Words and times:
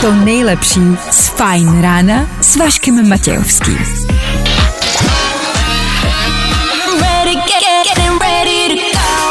to 0.00 0.12
nejlepší 0.12 0.80
z 1.10 1.28
Fajn 1.28 1.82
rána 1.82 2.26
s 2.40 2.56
Vaškem 2.56 3.08
Matějovským. 3.08 3.78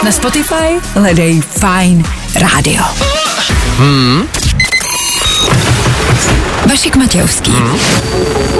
Na 0.03 0.11
Spotify 0.11 0.79
hledej 0.93 1.41
Fajn 1.41 2.03
rádio. 2.35 2.83
Hmm. 3.77 4.27
Vašek 6.69 6.95
Matějovský. 6.95 7.53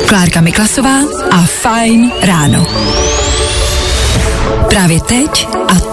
Klárka 0.08 0.42
Miklasová 0.42 1.00
a 1.32 1.42
Fajn 1.62 2.12
ráno. 2.22 2.66
Právě 4.70 5.02
teď 5.02 5.48
a. 5.68 5.89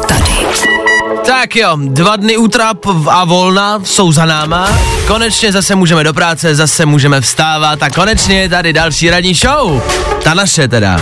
Tak 1.27 1.57
jo, 1.57 1.77
dva 1.77 2.17
dny 2.17 2.37
útrap 2.37 2.87
a 3.11 3.25
volna 3.25 3.81
jsou 3.85 4.13
za 4.13 4.25
náma. 4.25 4.69
Konečně 5.07 5.53
zase 5.53 5.75
můžeme 5.75 6.05
do 6.05 6.15
práce, 6.15 6.55
zase 6.55 6.87
můžeme 6.87 7.21
vstávat 7.21 7.83
a 7.83 7.91
konečně 7.91 8.41
je 8.41 8.49
tady 8.49 8.73
další 8.73 9.11
ranní 9.11 9.35
show. 9.35 9.83
Ta 10.25 10.35
naše 10.35 10.69
teda. 10.69 11.01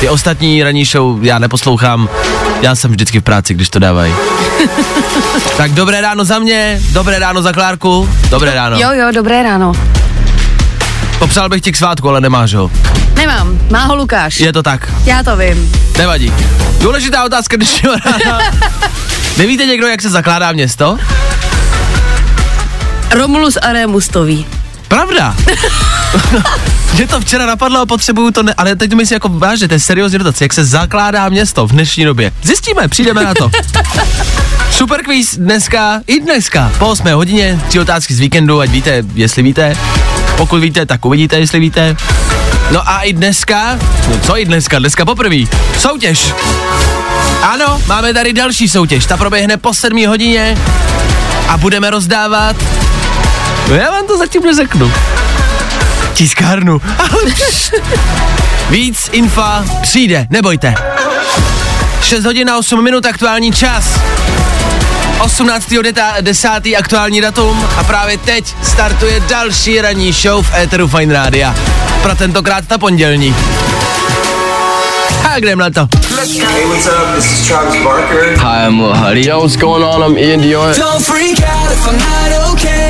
Ty 0.00 0.08
ostatní 0.08 0.62
ranní 0.62 0.84
show 0.84 1.24
já 1.24 1.38
neposlouchám, 1.38 2.08
já 2.62 2.74
jsem 2.74 2.90
vždycky 2.90 3.20
v 3.20 3.22
práci, 3.22 3.54
když 3.54 3.68
to 3.68 3.78
dávají. 3.78 4.14
tak 5.56 5.70
dobré 5.72 6.00
ráno 6.00 6.24
za 6.24 6.38
mě, 6.38 6.80
dobré 6.92 7.18
ráno 7.18 7.42
za 7.42 7.52
Klárku, 7.52 8.08
dobré 8.30 8.54
ráno. 8.54 8.76
Jo, 8.80 8.88
jo, 8.92 9.12
dobré 9.14 9.42
ráno. 9.42 9.72
Popřál 11.18 11.48
bych 11.48 11.60
ti 11.62 11.72
k 11.72 11.76
svátku, 11.76 12.08
ale 12.08 12.20
nemáš 12.20 12.54
ho. 12.54 12.70
Nemám, 13.14 13.58
má 13.70 13.84
ho 13.84 13.94
Lukáš. 13.96 14.40
Je 14.40 14.52
to 14.52 14.62
tak, 14.62 14.92
Já 15.04 15.22
to 15.22 15.36
vím. 15.36 15.72
nevadí. 15.98 16.32
Důležitá 16.80 17.24
otázka 17.24 17.56
dnešního 17.56 17.94
rána. 18.04 18.38
Nevíte 19.38 19.66
někdo, 19.66 19.86
jak 19.86 20.02
se 20.02 20.10
zakládá 20.10 20.52
město? 20.52 20.98
Romulus 23.10 23.56
a 23.62 23.72
Remus 23.72 24.08
to 24.08 24.24
ví. 24.24 24.46
Pravda. 24.88 25.36
Že 26.96 27.06
to 27.06 27.20
včera 27.20 27.46
napadlo 27.46 27.80
a 27.80 27.86
potřebuju 27.86 28.30
to, 28.30 28.42
ne- 28.42 28.54
ale 28.56 28.76
teď 28.76 28.90
to 28.90 28.96
myslím 28.96 29.16
jako 29.16 29.28
vážně, 29.28 29.68
to 29.68 29.74
je 29.74 29.80
seriózní 29.80 30.18
dotace, 30.18 30.44
jak 30.44 30.52
se 30.52 30.64
zakládá 30.64 31.28
město 31.28 31.66
v 31.66 31.70
dnešní 31.72 32.04
době. 32.04 32.32
Zjistíme, 32.42 32.88
přijdeme 32.88 33.24
na 33.24 33.34
to. 33.34 33.50
Super 34.70 35.02
quiz 35.04 35.36
dneska, 35.36 36.00
i 36.06 36.20
dneska, 36.20 36.72
po 36.78 36.86
8 36.88 37.06
hodině, 37.12 37.60
tři 37.68 37.80
otázky 37.80 38.14
z 38.14 38.20
víkendu, 38.20 38.60
ať 38.60 38.70
víte, 38.70 39.04
jestli 39.14 39.42
víte. 39.42 39.76
Pokud 40.36 40.60
víte, 40.60 40.86
tak 40.86 41.04
uvidíte, 41.04 41.38
jestli 41.38 41.60
víte. 41.60 41.96
No 42.70 42.88
a 42.88 43.00
i 43.02 43.12
dneska, 43.12 43.78
no 44.08 44.18
co 44.26 44.38
i 44.38 44.44
dneska, 44.44 44.78
dneska 44.78 45.04
poprvé, 45.04 45.36
soutěž. 45.78 46.32
Ano, 47.42 47.82
máme 47.86 48.14
tady 48.14 48.32
další 48.32 48.68
soutěž, 48.68 49.06
ta 49.06 49.16
proběhne 49.16 49.56
po 49.56 49.74
7 49.74 50.06
hodině 50.06 50.58
a 51.48 51.56
budeme 51.56 51.90
rozdávat 51.90 52.56
No 53.68 53.74
já 53.74 53.90
vám 53.90 54.06
to 54.06 54.18
zatím 54.18 54.42
neřeknu. 54.42 54.92
Tiskárnu. 56.14 56.80
Víc 58.70 59.08
infa 59.12 59.64
přijde, 59.82 60.26
nebojte. 60.30 60.74
6 62.02 62.24
hodin 62.24 62.50
a 62.50 62.58
8 62.58 62.84
minut 62.84 63.06
aktuální 63.06 63.52
čas. 63.52 64.00
18. 65.18 65.74
deta, 65.82 66.14
10. 66.20 66.48
aktuální 66.78 67.20
datum 67.20 67.68
a 67.76 67.84
právě 67.84 68.18
teď 68.18 68.54
startuje 68.62 69.20
další 69.20 69.80
ranní 69.80 70.12
show 70.12 70.46
v 70.46 70.54
Eteru 70.54 70.88
Fine 70.88 71.14
Rádia. 71.14 71.54
Pro 72.02 72.14
tentokrát 72.14 72.66
ta 72.66 72.78
pondělní. 72.78 73.34
A 75.32 75.38
jdem 75.38 75.58
na 75.58 75.70
to. 75.70 75.80
Hey, 75.80 76.64
what's 76.66 76.86
up? 76.86 77.16
This 77.16 77.40
is 77.40 77.48
Travis 77.48 77.82
Barker. 77.84 78.36
Hi, 78.36 78.66
I'm 78.66 78.78
Lil 78.78 78.92
Huddy. 78.94 79.22
Yo, 79.22 79.40
what's 79.40 79.56
going 79.56 79.82
on? 79.82 80.02
I'm 80.02 80.18
Ian 80.18 80.40
Dior. 80.40 80.74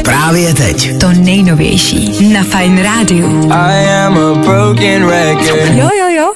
Právě 0.05 0.55
teď. 0.55 0.98
To 1.01 1.13
nejnovější 1.13 2.33
na 2.33 2.45
Fajn 2.45 2.83
rádiu. 2.83 3.51
I 3.51 3.89
am 4.07 4.19
a 4.19 4.35
broken 4.35 5.08
record. 5.08 5.75
Jo, 5.75 5.89
jo, 5.98 6.08
jo. 6.08 6.33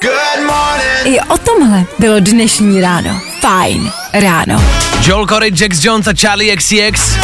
I 1.05 1.19
o 1.19 1.37
tomhle 1.37 1.83
bylo 1.99 2.19
dnešní 2.19 2.81
ráno. 2.81 3.26
Fajn 3.47 3.91
ráno. 4.13 4.63
Joel 5.01 5.25
Corey, 5.27 5.51
Jax 5.55 5.83
Jones 5.83 6.07
a 6.07 6.13
Charlie 6.13 6.55
XCX. 6.55 7.15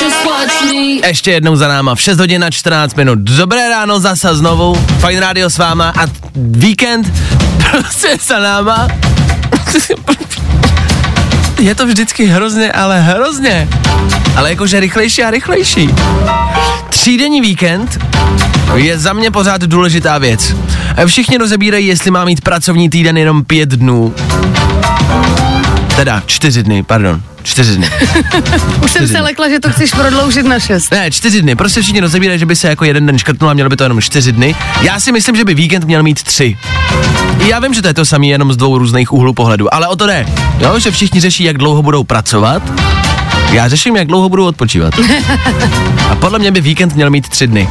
Just 0.00 0.24
watch 0.24 0.62
me. 0.64 1.08
Ještě 1.08 1.30
jednou 1.30 1.56
za 1.56 1.68
náma, 1.68 1.94
v 1.94 2.00
6 2.00 2.18
hodin 2.18 2.44
a 2.44 2.50
14 2.50 2.94
minut. 2.94 3.18
Dobré 3.18 3.68
ráno 3.68 4.00
zase 4.00 4.36
znovu, 4.36 4.74
Fajn 4.98 5.18
rádio 5.18 5.50
s 5.50 5.58
váma 5.58 5.92
a 5.98 6.06
víkend 6.36 7.12
prostě 7.70 8.16
za 8.26 8.38
náma. 8.38 8.88
Je 11.58 11.74
to 11.74 11.86
vždycky 11.86 12.26
hrozně, 12.26 12.72
ale 12.72 13.00
hrozně. 13.00 13.68
Ale 14.36 14.50
jakože 14.50 14.80
rychlejší 14.80 15.22
a 15.22 15.30
rychlejší. 15.30 15.90
Třídenní 16.88 17.40
víkend 17.40 17.98
je 18.74 18.98
za 18.98 19.12
mě 19.12 19.30
pořád 19.30 19.62
důležitá 19.62 20.18
věc. 20.18 20.54
Všichni 21.06 21.38
rozebírají, 21.38 21.86
jestli 21.86 22.10
má 22.10 22.24
mít 22.24 22.40
pracovní 22.40 22.90
týden 22.90 23.16
jenom 23.16 23.44
pět 23.44 23.68
dnů. 23.68 24.14
Teda 25.96 26.22
čtyři 26.26 26.62
dny, 26.62 26.82
pardon. 26.82 27.22
Čtyři 27.42 27.76
dny. 27.76 27.90
Už 28.84 28.90
jsem 28.90 29.08
se 29.08 29.20
lekla, 29.20 29.48
že 29.48 29.60
to 29.60 29.70
chceš 29.70 29.90
prodloužit 29.90 30.46
na 30.46 30.58
šest. 30.60 30.90
Ne, 30.90 31.10
čtyři 31.10 31.42
dny. 31.42 31.56
Prostě 31.56 31.82
všichni 31.82 32.00
rozebírají, 32.00 32.38
že 32.38 32.46
by 32.46 32.56
se 32.56 32.68
jako 32.68 32.84
jeden 32.84 33.06
den 33.06 33.18
škrtnul 33.18 33.50
a 33.50 33.54
mělo 33.54 33.70
by 33.70 33.76
to 33.76 33.84
jenom 33.84 34.00
čtyři 34.02 34.32
dny. 34.32 34.54
Já 34.82 35.00
si 35.00 35.12
myslím, 35.12 35.36
že 35.36 35.44
by 35.44 35.54
víkend 35.54 35.84
měl 35.84 36.02
mít 36.02 36.22
tři. 36.22 36.56
Já 37.46 37.58
vím, 37.58 37.74
že 37.74 37.82
to 37.82 37.88
je 37.88 37.94
to 37.94 38.04
samé 38.04 38.26
jenom 38.26 38.52
z 38.52 38.56
dvou 38.56 38.78
různých 38.78 39.12
úhlů 39.12 39.32
pohledu, 39.32 39.74
ale 39.74 39.88
o 39.88 39.96
to 39.96 40.06
jde. 40.06 40.26
Jo, 40.60 40.78
že 40.78 40.90
všichni 40.90 41.20
řeší, 41.20 41.44
jak 41.44 41.58
dlouho 41.58 41.82
budou 41.82 42.04
pracovat. 42.04 42.62
Já 43.52 43.68
řeším, 43.68 43.96
jak 43.96 44.08
dlouho 44.08 44.28
budou 44.28 44.44
odpočívat. 44.46 44.94
A 46.10 46.14
podle 46.14 46.38
mě 46.38 46.50
by 46.50 46.60
víkend 46.60 46.94
měl 46.94 47.10
mít 47.10 47.28
tři 47.28 47.46
dny. 47.46 47.68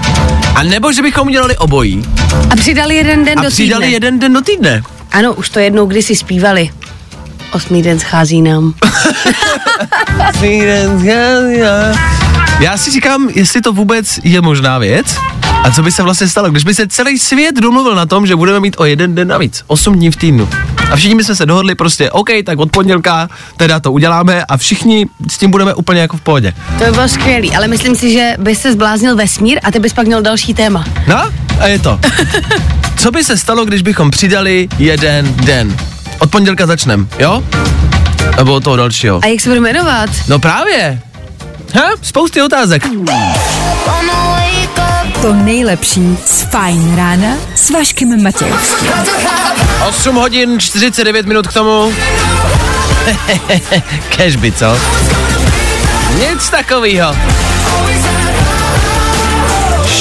A 0.56 0.64
nebo, 0.64 0.92
že 0.94 1.02
bychom 1.02 1.28
udělali 1.28 1.58
obojí 1.58 2.04
A 2.50 2.56
přidali 2.56 2.96
jeden 2.96 3.26
den 3.26 3.40
a 3.40 3.44
do 3.44 3.50
přidali 3.50 3.82
týdne. 3.84 3.94
jeden 3.94 4.20
den 4.20 4.34
do 4.34 4.42
týdne. 4.42 4.82
Ano, 5.12 5.34
už 5.34 5.50
to 5.50 5.60
jednou 5.60 5.86
kdysi 5.86 6.16
zpívali. 6.16 6.70
Osmý 7.52 7.82
den 7.82 8.00
schází 8.00 8.42
nám. 8.42 8.74
Já 12.60 12.78
si 12.78 12.92
říkám, 12.92 13.30
jestli 13.36 13.62
to 13.62 13.74
vůbec 13.74 14.20
je 14.24 14.42
možná 14.42 14.78
věc. 14.78 15.18
A 15.64 15.72
co 15.72 15.84
by 15.84 15.92
se 15.92 16.04
vlastně 16.04 16.28
stalo, 16.28 16.50
když 16.50 16.64
by 16.64 16.76
se 16.76 16.88
celý 16.88 17.20
svět 17.20 17.56
domluvil 17.56 17.96
na 17.96 18.06
tom, 18.06 18.28
že 18.28 18.36
budeme 18.36 18.60
mít 18.60 18.76
o 18.80 18.86
jeden 18.86 19.16
den 19.16 19.28
navíc, 19.28 19.64
8 19.68 19.96
dní 19.96 20.12
v 20.12 20.16
týdnu. 20.16 20.50
A 20.92 20.96
všichni 20.96 21.16
bychom 21.16 21.36
se 21.36 21.46
dohodli 21.46 21.76
prostě, 21.76 22.12
OK, 22.12 22.30
tak 22.46 22.60
od 22.60 22.72
pondělka 22.72 23.30
teda 23.58 23.80
to 23.80 23.92
uděláme 23.92 24.46
a 24.46 24.58
všichni 24.58 25.08
s 25.32 25.38
tím 25.38 25.52
budeme 25.52 25.74
úplně 25.74 26.02
jako 26.02 26.18
v 26.18 26.22
pohodě. 26.22 26.54
To 26.78 26.86
by 26.86 26.92
bylo 26.92 27.08
skvělý, 27.08 27.56
ale 27.56 27.68
myslím 27.68 27.96
si, 27.96 28.12
že 28.12 28.36
by 28.40 28.56
se 28.56 28.74
zbláznil 28.74 29.16
vesmír 29.16 29.60
a 29.64 29.72
ty 29.72 29.80
bys 29.80 29.94
pak 29.94 30.08
měl 30.08 30.22
další 30.22 30.54
téma. 30.54 30.86
No, 31.08 31.32
a 31.60 31.68
je 31.68 31.80
to. 31.80 32.00
Co 32.98 33.12
by 33.12 33.24
se 33.24 33.38
stalo, 33.38 33.66
když 33.66 33.82
bychom 33.82 34.12
přidali 34.12 34.68
jeden 34.80 35.34
den? 35.36 35.78
Od 36.20 36.32
pondělka 36.32 36.68
začnem, 36.68 37.08
jo? 37.20 37.44
Nebo 38.38 38.54
od 38.54 38.64
toho 38.64 38.76
dalšího? 38.76 39.20
A 39.24 39.28
jak 39.28 39.42
se 39.42 39.50
bude 39.50 39.60
jmenovat? 39.62 40.10
No 40.28 40.40
právě. 40.40 41.00
Ha, 41.76 41.82
spousty 42.02 42.42
otázek. 42.42 42.84
To 45.22 45.34
nejlepší 45.34 46.18
z 46.26 46.42
Fajn 46.42 46.96
rána 46.96 47.28
s 47.56 47.70
Vaškem 47.70 48.24
Matějovským. 48.24 48.90
8 49.88 50.16
hodin 50.16 50.60
49 50.60 51.26
minut 51.26 51.48
k 51.48 51.54
tomu. 51.54 51.94
Cashby, 54.18 54.52
co? 54.52 54.78
Nic 56.20 56.50
takového. 56.50 57.16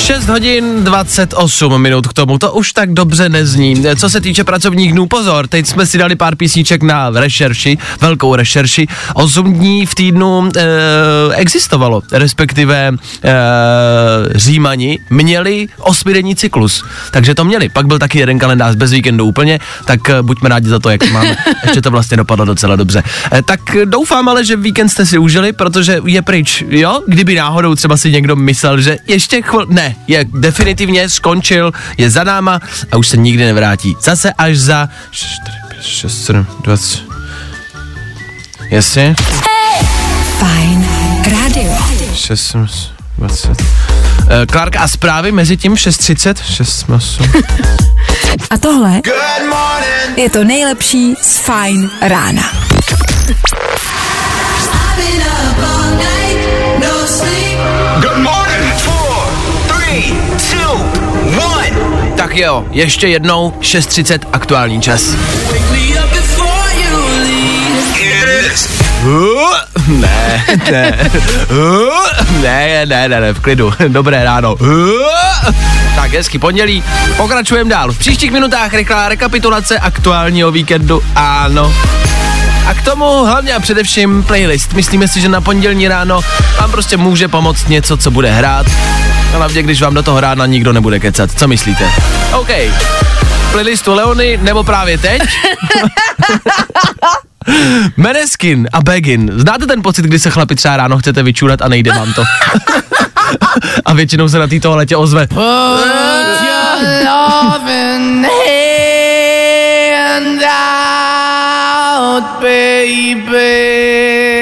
6 0.05 0.29
hodin 0.29 0.85
28 0.85 1.83
minut 1.83 2.07
k 2.07 2.13
tomu, 2.13 2.39
to 2.39 2.53
už 2.53 2.73
tak 2.73 2.93
dobře 2.93 3.29
nezní. 3.29 3.85
Co 3.97 4.11
se 4.11 4.21
týče 4.21 4.45
pracovních 4.45 4.93
dnů, 4.93 5.07
pozor, 5.07 5.49
teď 5.49 5.67
jsme 5.67 5.87
si 5.87 5.99
dali 5.99 6.17
pár 6.17 6.37
písniček 6.37 6.83
na 6.83 7.11
rešerši, 7.11 7.79
velkou 8.01 8.35
rešerši. 8.35 8.87
8 9.15 9.55
dní 9.55 9.87
v 9.87 9.95
týdnu 9.95 10.49
e, 10.57 10.63
existovalo, 11.35 12.03
respektive 12.13 12.89
e, 12.89 13.33
Římani 14.35 14.99
měli 15.11 15.69
osmidenní 15.79 16.37
cyklus, 16.37 16.85
takže 17.11 17.35
to 17.35 17.45
měli. 17.45 17.69
Pak 17.69 17.87
byl 17.87 17.99
taky 17.99 18.19
jeden 18.19 18.39
kalendář 18.39 18.75
bez 18.75 18.91
víkendu 18.91 19.25
úplně, 19.25 19.61
tak 19.85 20.11
e, 20.11 20.23
buďme 20.23 20.49
rádi 20.49 20.69
za 20.69 20.79
to, 20.79 20.91
jak 20.91 21.01
to 21.01 21.11
máme. 21.11 21.37
Ještě 21.65 21.83
to 21.83 21.91
vlastně 21.91 22.17
dopadlo 22.17 22.45
docela 22.45 22.77
dobře. 22.77 23.03
E, 23.33 23.43
tak 23.43 23.61
doufám 23.85 24.29
ale, 24.29 24.45
že 24.45 24.57
víkend 24.57 24.89
jste 24.89 25.07
si 25.07 25.19
užili, 25.19 25.53
protože 25.53 26.01
je 26.05 26.23
pryč, 26.23 26.65
jo? 26.69 27.01
Kdyby 27.07 27.35
náhodou 27.35 27.75
třeba 27.75 27.97
si 27.97 28.13
někdo 28.13 28.37
myslel, 28.37 28.81
že 28.81 28.97
ještě 29.07 29.43
chvil... 29.43 29.67
Ne, 29.69 29.94
je 30.07 30.25
definitivně 30.39 31.09
skončil, 31.09 31.73
je 31.99 32.11
za 32.11 32.25
náma 32.25 32.61
a 32.93 32.97
už 32.97 33.09
se 33.09 33.17
nikdy 33.17 33.45
nevrátí. 33.45 33.97
Zase 34.01 34.33
až 34.33 34.59
za 34.59 34.89
4, 35.11 35.35
5, 35.69 35.83
6, 35.83 36.25
7, 36.25 36.47
20. 36.61 36.99
Jasně? 38.71 39.15
Fajn 40.39 40.89
rádio. 41.33 41.77
6, 42.15 42.47
7, 42.47 42.67
20. 43.19 43.63
Eh, 44.29 44.47
Klárka 44.47 44.81
a 44.81 44.89
zprávy 44.89 45.33
mezi 45.33 45.57
tím 45.57 45.75
6.30, 45.75 46.35
6, 46.55 46.85
8. 46.91 47.33
A 48.51 48.59
tohle 48.59 49.01
je 50.17 50.31
to 50.31 50.45
nejlepší 50.45 51.15
z 51.23 51.39
Fajn 51.39 51.91
rána. 52.01 52.43
Jo, 62.35 62.65
ještě 62.71 63.09
jednou 63.09 63.51
6.30 63.61 64.19
aktuální 64.33 64.81
čas. 64.83 65.03
Uh, 69.05 69.55
ne, 69.89 70.45
ne, 70.71 71.11
uh, 71.51 72.43
ne, 72.43 72.87
ne, 72.87 73.09
ne, 73.09 73.21
ne, 73.21 73.33
v 73.33 73.41
klidu, 73.41 73.73
dobré 73.89 74.25
ráno. 74.25 74.55
Uh, 74.55 74.69
tak 75.95 76.13
hezky 76.13 76.39
pondělí, 76.39 76.85
pokračujeme 77.17 77.71
dál. 77.71 77.93
V 77.93 77.99
příštích 77.99 78.33
minutách 78.33 78.75
rychlá 78.75 79.09
rekapitulace 79.09 79.79
aktuálního 79.79 80.53
víkendu, 80.53 81.03
ano. 81.17 81.75
A 82.67 82.75
k 82.75 82.83
tomu 82.83 83.25
hlavně 83.25 83.55
a 83.55 83.61
především 83.61 84.23
playlist. 84.23 84.73
Myslíme 84.73 85.09
si, 85.09 85.21
že 85.21 85.29
na 85.29 85.41
pondělní 85.41 85.89
ráno 85.89 86.21
vám 86.61 86.71
prostě 86.71 86.97
může 86.97 87.29
pomoct 87.29 87.69
něco, 87.69 87.97
co 87.97 88.11
bude 88.11 88.31
hrát. 88.31 88.67
Hlavně, 89.35 89.63
když 89.63 89.83
vám 89.83 89.95
do 89.95 90.03
toho 90.03 90.21
rána 90.21 90.47
nikdo 90.47 90.73
nebude 90.73 91.01
kecat. 91.01 91.31
Co 91.39 91.49
myslíte? 91.49 91.91
OK. 92.33 92.49
Playlistu 93.53 93.95
Leony 93.95 94.39
nebo 94.43 94.65
právě 94.65 94.99
teď? 94.99 95.23
Meneskin 97.97 98.69
a 98.73 98.81
Begin. 98.81 99.31
Znáte 99.35 99.67
ten 99.67 99.83
pocit, 99.83 100.05
kdy 100.05 100.19
se 100.19 100.31
chlapi 100.31 100.55
třeba 100.55 100.77
ráno 100.77 100.99
chcete 100.99 101.23
vyčůrat 101.23 101.63
a 101.63 101.69
nejde 101.69 101.93
vám 101.93 102.13
to? 102.13 102.23
a 103.85 103.93
většinou 103.93 104.29
se 104.29 104.39
na 104.39 104.47
té 104.47 104.61
toaletě 104.61 104.97
ozve. 104.97 105.27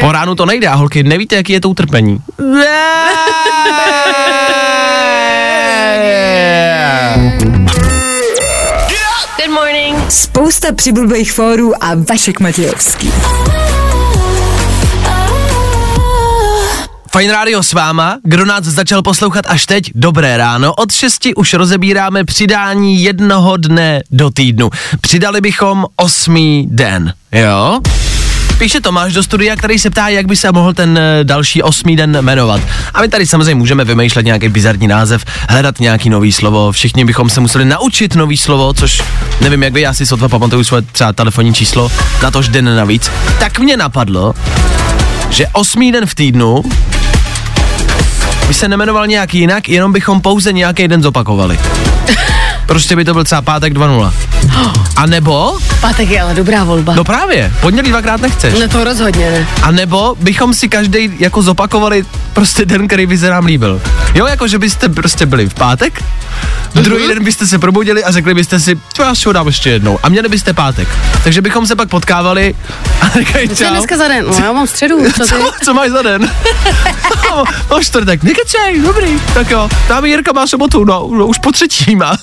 Po 0.00 0.12
ránu 0.12 0.34
to 0.34 0.46
nejde 0.46 0.68
a 0.68 0.74
holky, 0.74 1.02
nevíte, 1.02 1.36
jaký 1.36 1.52
je 1.52 1.60
to 1.60 1.68
utrpení. 1.68 2.18
Good 9.46 9.54
morning. 9.54 10.10
Spousta 10.10 10.72
přibulbých 10.72 11.32
fórů 11.32 11.84
a 11.84 11.94
Vašek 11.94 12.40
Matějovský. 12.40 13.12
Fajn 17.12 17.30
rádio 17.30 17.62
s 17.62 17.72
váma, 17.72 18.18
kdo 18.24 18.44
nás 18.44 18.64
začal 18.64 19.02
poslouchat 19.02 19.44
až 19.48 19.66
teď, 19.66 19.90
dobré 19.94 20.36
ráno, 20.36 20.74
od 20.74 20.92
6 20.92 21.28
už 21.36 21.54
rozebíráme 21.54 22.24
přidání 22.24 23.02
jednoho 23.02 23.56
dne 23.56 24.02
do 24.10 24.30
týdnu. 24.30 24.70
Přidali 25.00 25.40
bychom 25.40 25.86
osmý 25.96 26.68
den, 26.70 27.14
jo? 27.32 27.80
Píše 28.62 28.80
Tomáš 28.80 29.12
do 29.12 29.22
studia, 29.22 29.56
který 29.56 29.78
se 29.78 29.90
ptá, 29.90 30.08
jak 30.08 30.26
by 30.26 30.36
se 30.36 30.52
mohl 30.52 30.72
ten 30.72 30.98
eh, 30.98 31.24
další 31.24 31.62
osmý 31.62 31.96
den 31.96 32.18
jmenovat. 32.20 32.60
A 32.94 33.00
my 33.00 33.08
tady 33.08 33.26
samozřejmě 33.26 33.54
můžeme 33.54 33.84
vymýšlet 33.84 34.24
nějaký 34.24 34.48
bizarní 34.48 34.88
název, 34.88 35.24
hledat 35.48 35.80
nějaký 35.80 36.10
nový 36.10 36.32
slovo. 36.32 36.72
Všichni 36.72 37.04
bychom 37.04 37.30
se 37.30 37.40
museli 37.40 37.64
naučit 37.64 38.14
nový 38.14 38.36
slovo, 38.36 38.74
což 38.74 39.02
nevím, 39.40 39.62
jak 39.62 39.72
vy, 39.72 39.80
já 39.80 39.94
si 39.94 40.06
sotva 40.06 40.28
pamatuju 40.28 40.64
svoje 40.64 40.82
třeba 40.82 41.12
telefonní 41.12 41.54
číslo, 41.54 41.92
na 42.22 42.30
tož 42.30 42.48
den 42.48 42.76
navíc. 42.76 43.10
Tak 43.38 43.58
mě 43.58 43.76
napadlo, 43.76 44.34
že 45.30 45.46
osmý 45.52 45.92
den 45.92 46.06
v 46.06 46.14
týdnu 46.14 46.62
by 48.48 48.54
se 48.54 48.68
nemenoval 48.68 49.06
nějak 49.06 49.34
jinak, 49.34 49.68
jenom 49.68 49.92
bychom 49.92 50.20
pouze 50.20 50.52
nějaký 50.52 50.88
den 50.88 51.02
zopakovali. 51.02 51.58
Prostě 52.66 52.96
by 52.96 53.04
to 53.04 53.14
byl 53.14 53.24
třeba 53.24 53.42
pátek 53.42 53.72
2.0. 53.74 54.12
A 54.96 55.06
nebo, 55.06 55.58
Pátek 55.80 56.08
je 56.10 56.20
ale 56.22 56.34
dobrá 56.34 56.64
volba. 56.64 56.94
no 56.94 57.04
právě, 57.04 57.52
pondělí 57.60 57.90
dvakrát 57.90 58.20
nechceš. 58.20 58.54
No 58.60 58.68
to 58.68 58.84
rozhodně 58.84 59.30
ne. 59.30 59.46
A 59.62 59.70
nebo 59.70 60.14
bychom 60.20 60.54
si 60.54 60.68
každý 60.68 61.10
jako 61.18 61.42
zopakovali 61.42 62.04
prostě 62.32 62.64
den, 62.64 62.86
který 62.86 63.06
by 63.06 63.18
se 63.18 63.30
nám 63.30 63.44
líbil. 63.46 63.80
Jo, 64.14 64.26
jako 64.26 64.48
že 64.48 64.58
byste 64.58 64.88
prostě 64.88 65.26
byli 65.26 65.48
v 65.48 65.54
pátek, 65.54 66.04
druhý 66.74 67.08
den 67.08 67.24
byste 67.24 67.46
se 67.46 67.58
probudili 67.58 68.04
a 68.04 68.10
řekli 68.10 68.34
byste 68.34 68.60
si, 68.60 68.80
čo 68.94 69.02
já 69.02 69.14
si 69.14 69.22
ho 69.28 69.32
dám 69.32 69.46
ještě 69.46 69.70
jednou. 69.70 69.98
A 70.02 70.08
měli 70.08 70.28
byste 70.28 70.52
pátek. 70.52 70.88
Takže 71.24 71.40
bychom 71.42 71.66
se 71.66 71.76
pak 71.76 71.88
potkávali 71.88 72.54
a 73.00 73.10
Co 73.10 73.38
je 73.38 73.48
čau. 73.48 73.70
dneska 73.70 73.96
za 73.96 74.08
den? 74.08 74.24
No 74.28 74.44
já 74.44 74.52
mám 74.52 74.66
středu, 74.66 74.96
co? 75.16 75.24
Co, 75.26 75.50
co 75.64 75.74
máš 75.74 75.90
za 75.90 76.02
den? 76.02 76.30
no, 77.36 77.44
no, 77.70 77.80
čtvrtek, 77.80 78.22
nekecej, 78.22 78.80
dobrý, 78.80 79.20
tak 79.34 79.50
jo. 79.50 79.68
Tam 79.88 80.04
Jirka 80.04 80.32
má 80.32 80.46
sobotu, 80.46 80.84
no, 80.84 81.08
no 81.12 81.26
už 81.26 81.38
po 81.38 81.52
třetí 81.52 81.96
má. 81.96 82.16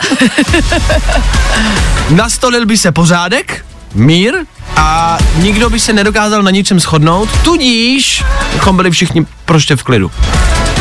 Nastolil 2.09 2.65
by 2.65 2.77
se 2.77 2.91
pořádek, 2.91 3.65
mír 3.93 4.33
a 4.75 5.17
nikdo 5.35 5.69
by 5.69 5.79
se 5.79 5.93
nedokázal 5.93 6.43
na 6.43 6.51
ničem 6.51 6.79
shodnout, 6.79 7.29
tudíž 7.43 8.23
bychom 8.53 8.75
byli 8.75 8.91
všichni 8.91 9.25
prostě 9.45 9.75
v 9.75 9.83
klidu. 9.83 10.11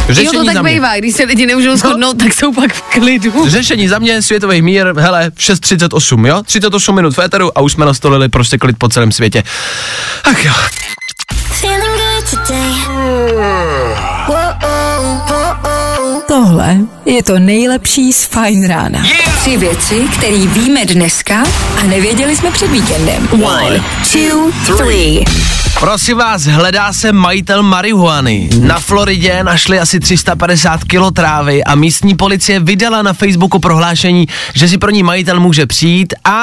Jo, 0.08 0.14
Řešení 0.14 0.32
to 0.32 0.44
za 0.44 0.52
tak 0.52 0.62
mě. 0.62 0.72
bývá, 0.72 0.96
když 0.96 1.14
se 1.14 1.24
lidi 1.24 1.46
nemůžou 1.46 1.76
shodnout, 1.76 2.18
tak 2.18 2.32
jsou 2.34 2.52
pak 2.52 2.72
v 2.72 2.82
klidu. 2.82 3.48
Řešení 3.48 3.88
za 3.88 3.98
mě, 3.98 4.22
světový 4.22 4.62
mír, 4.62 4.86
hele, 4.98 5.30
6.38, 5.36 6.26
jo? 6.26 6.42
38 6.42 6.94
minut 6.94 7.16
v 7.16 7.18
éteru 7.18 7.58
a 7.58 7.60
už 7.60 7.72
jsme 7.72 7.86
nastolili 7.86 8.28
prostě 8.28 8.58
klid 8.58 8.76
po 8.78 8.88
celém 8.88 9.12
světě. 9.12 9.42
Ach 10.24 10.44
jo. 10.44 10.52
Feeling 11.60 11.96
good 11.96 12.46
today. 12.46 14.17
whoa, 14.28 15.62
whoa. 15.62 15.77
Tohle 16.28 16.76
je 17.04 17.22
to 17.22 17.38
nejlepší 17.38 18.12
z 18.12 18.24
Fajn 18.24 18.66
rána. 18.66 19.02
Tři 19.40 19.56
věci, 19.56 20.08
které 20.18 20.36
víme 20.46 20.86
dneska 20.86 21.42
a 21.80 21.86
nevěděli 21.86 22.36
jsme 22.36 22.50
před 22.50 22.70
víkendem. 22.70 23.28
One, 23.32 23.84
two, 24.12 24.50
three. 24.76 25.24
Prosím 25.80 26.16
vás, 26.16 26.44
hledá 26.44 26.92
se 26.92 27.12
majitel 27.12 27.62
marihuany. 27.62 28.48
Na 28.60 28.80
Floridě 28.80 29.44
našli 29.44 29.80
asi 29.80 30.00
350 30.00 30.84
kilo 30.84 31.10
trávy 31.10 31.64
a 31.64 31.74
místní 31.74 32.14
policie 32.16 32.60
vydala 32.60 33.02
na 33.02 33.12
Facebooku 33.12 33.58
prohlášení, 33.58 34.26
že 34.54 34.68
si 34.68 34.78
pro 34.78 34.90
ní 34.90 35.02
majitel 35.02 35.40
může 35.40 35.66
přijít 35.66 36.14
a 36.24 36.42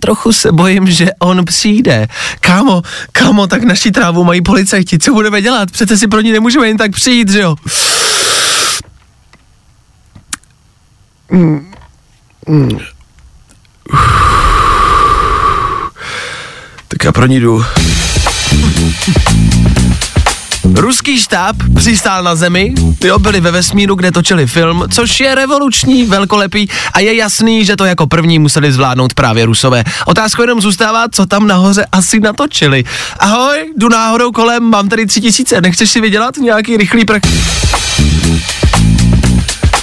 trochu 0.00 0.32
se 0.32 0.52
bojím, 0.52 0.90
že 0.90 1.08
on 1.18 1.44
přijde. 1.44 2.06
Kámo, 2.40 2.82
kámo, 3.12 3.46
tak 3.46 3.62
naší 3.64 3.90
trávu 3.90 4.24
mají 4.24 4.42
policajti, 4.42 4.98
co 4.98 5.12
budeme 5.12 5.42
dělat? 5.42 5.70
Přece 5.70 5.98
si 5.98 6.06
pro 6.06 6.20
ní 6.20 6.32
nemůžeme 6.32 6.68
jen 6.68 6.76
tak 6.76 6.90
přijít, 6.90 7.30
že 7.30 7.40
jo? 7.40 7.56
Tak 16.88 17.04
já 17.04 17.12
pro 17.12 17.26
ní 17.26 17.40
jdu. 17.40 17.64
Ruský 20.74 21.18
štáb 21.20 21.56
přistál 21.76 22.22
na 22.22 22.34
Zemi, 22.34 22.74
jo, 23.04 23.18
byli 23.18 23.40
ve 23.40 23.50
vesmíru, 23.50 23.94
kde 23.94 24.12
točili 24.12 24.46
film, 24.46 24.84
což 24.90 25.20
je 25.20 25.34
revoluční, 25.34 26.04
velkolepý 26.04 26.68
a 26.92 27.00
je 27.00 27.14
jasný, 27.14 27.64
že 27.64 27.76
to 27.76 27.84
jako 27.84 28.06
první 28.06 28.38
museli 28.38 28.72
zvládnout 28.72 29.14
právě 29.14 29.46
Rusové. 29.46 29.84
Otázka 30.06 30.42
jenom 30.42 30.60
zůstává, 30.60 31.08
co 31.08 31.26
tam 31.26 31.46
nahoře 31.46 31.86
asi 31.92 32.20
natočili. 32.20 32.84
Ahoj, 33.18 33.72
jdu 33.76 33.88
náhodou 33.88 34.32
kolem, 34.32 34.62
mám 34.62 34.88
tady 34.88 35.06
tři 35.06 35.20
tisíce, 35.20 35.60
nechceš 35.60 35.90
si 35.90 36.00
vydělat 36.00 36.36
nějaký 36.36 36.76
rychlý 36.76 37.04
prak... 37.04 37.22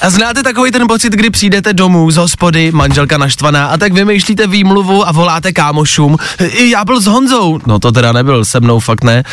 A 0.01 0.10
znáte 0.10 0.43
takový 0.43 0.72
ten 0.72 0.88
pocit, 0.88 1.13
kdy 1.13 1.29
přijdete 1.29 1.74
domů 1.74 2.12
z 2.12 2.17
hospody, 2.17 2.72
manželka 2.72 3.17
naštvaná 3.17 3.65
a 3.67 3.77
tak 3.77 3.93
vymýšlíte 3.93 4.48
výmluvu 4.48 5.08
a 5.08 5.12
voláte 5.12 5.51
kámošům. 5.51 6.17
"I 6.39 6.70
Já 6.70 6.86
byl 6.86 7.01
s 7.01 7.05
Honzou. 7.05 7.60
No 7.65 7.79
to 7.79 7.91
teda 7.91 8.12
nebyl 8.12 8.46
se 8.46 8.60
mnou, 8.60 8.79
fakt 8.79 9.03
ne. 9.03 9.24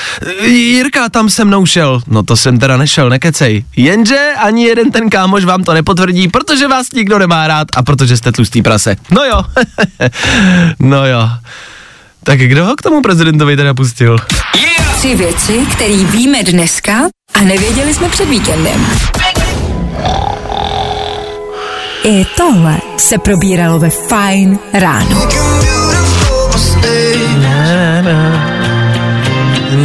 Jirka 0.43 1.09
tam 1.09 1.31
se 1.31 1.45
mnou 1.45 1.67
šel. 1.67 2.01
No 2.07 2.23
to 2.23 2.37
jsem 2.37 2.59
teda 2.59 2.77
nešel, 2.77 3.09
nekecej. 3.11 3.65
Jenže 3.77 4.29
ani 4.43 4.65
jeden 4.65 4.91
ten 4.93 5.11
kámoš 5.11 5.45
vám 5.45 5.65
to 5.65 5.75
nepotvrdí, 5.75 6.29
protože 6.29 6.69
vás 6.69 6.93
nikdo 6.93 7.19
nemá 7.19 7.47
rád 7.47 7.69
a 7.77 7.83
protože 7.83 8.17
jste 8.17 8.33
tlustý 8.33 8.63
prase. 8.63 8.97
No 9.11 9.25
jo. 9.25 9.43
no 10.79 11.07
jo. 11.07 11.29
Tak 12.25 12.39
kdo 12.39 12.67
ho 12.67 12.77
k 12.77 12.83
tomu 12.83 13.03
prezidentovi 13.03 13.57
teda 13.57 13.75
pustil? 13.75 14.17
Tři 14.97 15.15
věci, 15.15 15.67
které 15.73 15.97
víme 15.97 16.43
dneska 16.43 16.93
a 17.35 17.41
nevěděli 17.41 17.95
jsme 17.95 18.09
před 18.09 18.29
víkendem. 18.29 18.87
I 22.05 22.25
tohle 22.37 22.79
se 22.97 23.19
probíralo 23.19 23.79
ve 23.79 23.91
Fajn 23.91 24.59
ráno. 24.73 25.29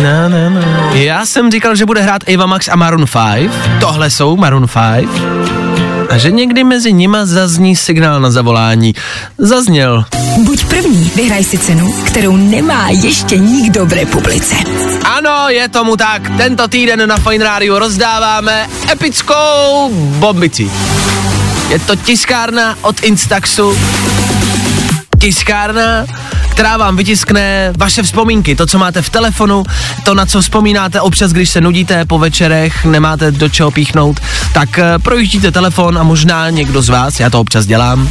Na, 0.03 0.29
na, 0.29 0.50
na. 0.50 0.62
Já 0.93 1.25
jsem 1.25 1.51
říkal, 1.51 1.75
že 1.75 1.86
bude 1.86 2.01
hrát 2.01 2.22
Ava 2.34 2.46
Max 2.46 2.67
a 2.67 2.75
Maroon 2.75 3.05
5. 3.34 3.51
Tohle 3.79 4.10
jsou 4.10 4.38
Maroon 4.38 4.67
5. 4.67 5.10
A 6.10 6.17
že 6.17 6.32
někdy 6.32 6.63
mezi 6.63 6.93
nima 6.93 7.25
zazní 7.25 7.75
signál 7.75 8.20
na 8.20 8.32
zavolání. 8.32 8.96
Zazněl. 9.38 10.05
Buď 10.38 10.65
první, 10.65 11.12
vyhraj 11.15 11.43
si 11.43 11.58
cenu, 11.58 11.93
kterou 12.05 12.38
nemá 12.38 12.89
ještě 12.89 13.38
nikdo 13.38 13.86
v 13.86 13.93
republice. 13.93 14.55
Ano, 15.03 15.50
je 15.50 15.70
tomu 15.70 15.98
tak. 15.98 16.38
Tento 16.38 16.67
týden 16.67 17.10
na 17.10 17.17
Fine 17.17 17.43
Radio 17.43 17.79
rozdáváme 17.79 18.70
epickou 18.91 19.89
bombici. 19.93 20.72
Je 21.74 21.80
to 21.80 21.96
tiskárna 21.96 22.77
od 22.82 23.03
Instaxu. 23.03 23.77
Tiskárna, 25.20 26.06
která 26.50 26.77
vám 26.77 26.98
vytiskne 26.98 27.74
vaše 27.77 28.03
vzpomínky, 28.03 28.56
to, 28.56 28.65
co 28.65 28.80
máte 28.80 29.01
v 29.01 29.10
telefonu, 29.10 29.63
to, 30.03 30.13
na 30.13 30.25
co 30.25 30.42
vzpomínáte 30.42 31.01
občas, 31.01 31.32
když 31.32 31.50
se 31.50 31.62
nudíte 31.62 32.06
po 32.06 32.20
večerech, 32.20 32.86
nemáte 32.86 33.32
do 33.32 33.50
čeho 33.50 33.72
píchnout, 33.72 34.20
tak 34.53 34.80
eh, 34.80 35.00
projíždíte 35.00 35.51
telefon 35.51 35.98
a 35.98 36.03
možná 36.03 36.50
někdo 36.50 36.82
z 36.82 36.89
vás, 36.89 37.20
já 37.20 37.30
to 37.30 37.39
občas 37.39 37.65
dělám, 37.65 38.10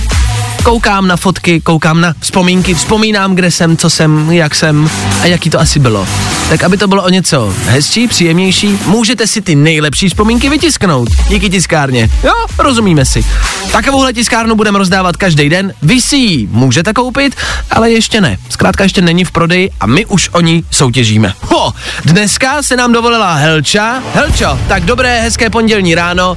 koukám 0.62 1.06
na 1.06 1.16
fotky, 1.16 1.60
koukám 1.60 2.00
na 2.00 2.14
vzpomínky, 2.20 2.74
vzpomínám, 2.74 3.34
kde 3.34 3.50
jsem, 3.50 3.76
co 3.76 3.90
jsem, 3.90 4.32
jak 4.32 4.54
jsem 4.54 4.90
a 5.20 5.26
jaký 5.26 5.50
to 5.50 5.60
asi 5.60 5.78
bylo. 5.78 6.06
Tak 6.48 6.62
aby 6.62 6.76
to 6.76 6.88
bylo 6.88 7.02
o 7.02 7.08
něco 7.08 7.54
hezčí, 7.66 8.08
příjemnější, 8.08 8.78
můžete 8.86 9.26
si 9.26 9.42
ty 9.42 9.54
nejlepší 9.54 10.08
vzpomínky 10.08 10.48
vytisknout. 10.48 11.08
Díky 11.28 11.50
tiskárně. 11.50 12.10
Jo, 12.24 12.32
rozumíme 12.58 13.04
si. 13.04 13.24
Takovouhle 13.72 14.12
tiskárnu 14.12 14.54
budeme 14.54 14.78
rozdávat 14.78 15.16
každý 15.16 15.48
den. 15.48 15.72
Vy 15.82 16.00
si 16.00 16.16
ji 16.16 16.48
můžete 16.50 16.92
koupit, 16.92 17.36
ale 17.70 17.90
ještě 17.90 18.20
ne. 18.20 18.36
Zkrátka 18.48 18.82
ještě 18.84 19.02
není 19.02 19.24
v 19.24 19.30
prodeji 19.30 19.70
a 19.80 19.86
my 19.86 20.06
už 20.06 20.28
o 20.32 20.40
ní 20.40 20.64
soutěžíme. 20.70 21.34
Ho, 21.40 21.72
dneska 22.04 22.62
se 22.62 22.76
nám 22.76 22.92
dovolila 22.92 23.34
Helča. 23.34 24.02
Helčo, 24.14 24.58
tak 24.68 24.84
dobré, 24.84 25.20
hezké 25.20 25.50
pondělní 25.50 25.94
ráno. 25.94 26.36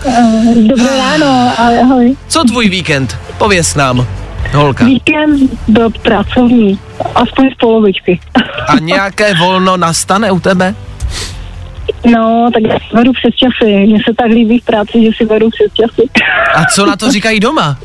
Dobré 0.68 0.98
ráno, 0.98 1.54
ahoj. 1.58 2.16
Co 2.28 2.44
tvůj 2.44 2.70
víkend? 2.70 3.18
Pověs 3.38 3.76
nám, 3.76 4.08
holka. 4.54 4.86
Víkend 4.86 5.52
byl 5.68 5.90
pracovní, 5.90 6.80
aspoň 7.16 7.50
z 7.50 7.56
polovičky. 7.58 8.20
A 8.68 8.80
nějaké 8.80 9.34
volno 9.34 9.78
nastane 9.78 10.32
u 10.32 10.40
tebe? 10.40 10.76
No, 12.06 12.50
tak 12.54 12.64
já 12.64 12.80
si 12.80 12.96
vedu 12.96 13.12
přes 13.14 13.36
časy. 13.36 13.72
Mně 13.72 14.00
se 14.08 14.14
tak 14.18 14.28
líbí 14.28 14.60
v 14.60 14.66
práci, 14.66 15.04
že 15.06 15.10
si 15.18 15.26
vedu 15.26 15.50
přes 15.50 15.74
časy. 15.74 16.10
A 16.56 16.66
co 16.66 16.86
na 16.86 16.96
to 16.96 17.12
říkají 17.12 17.40
doma? 17.40 17.78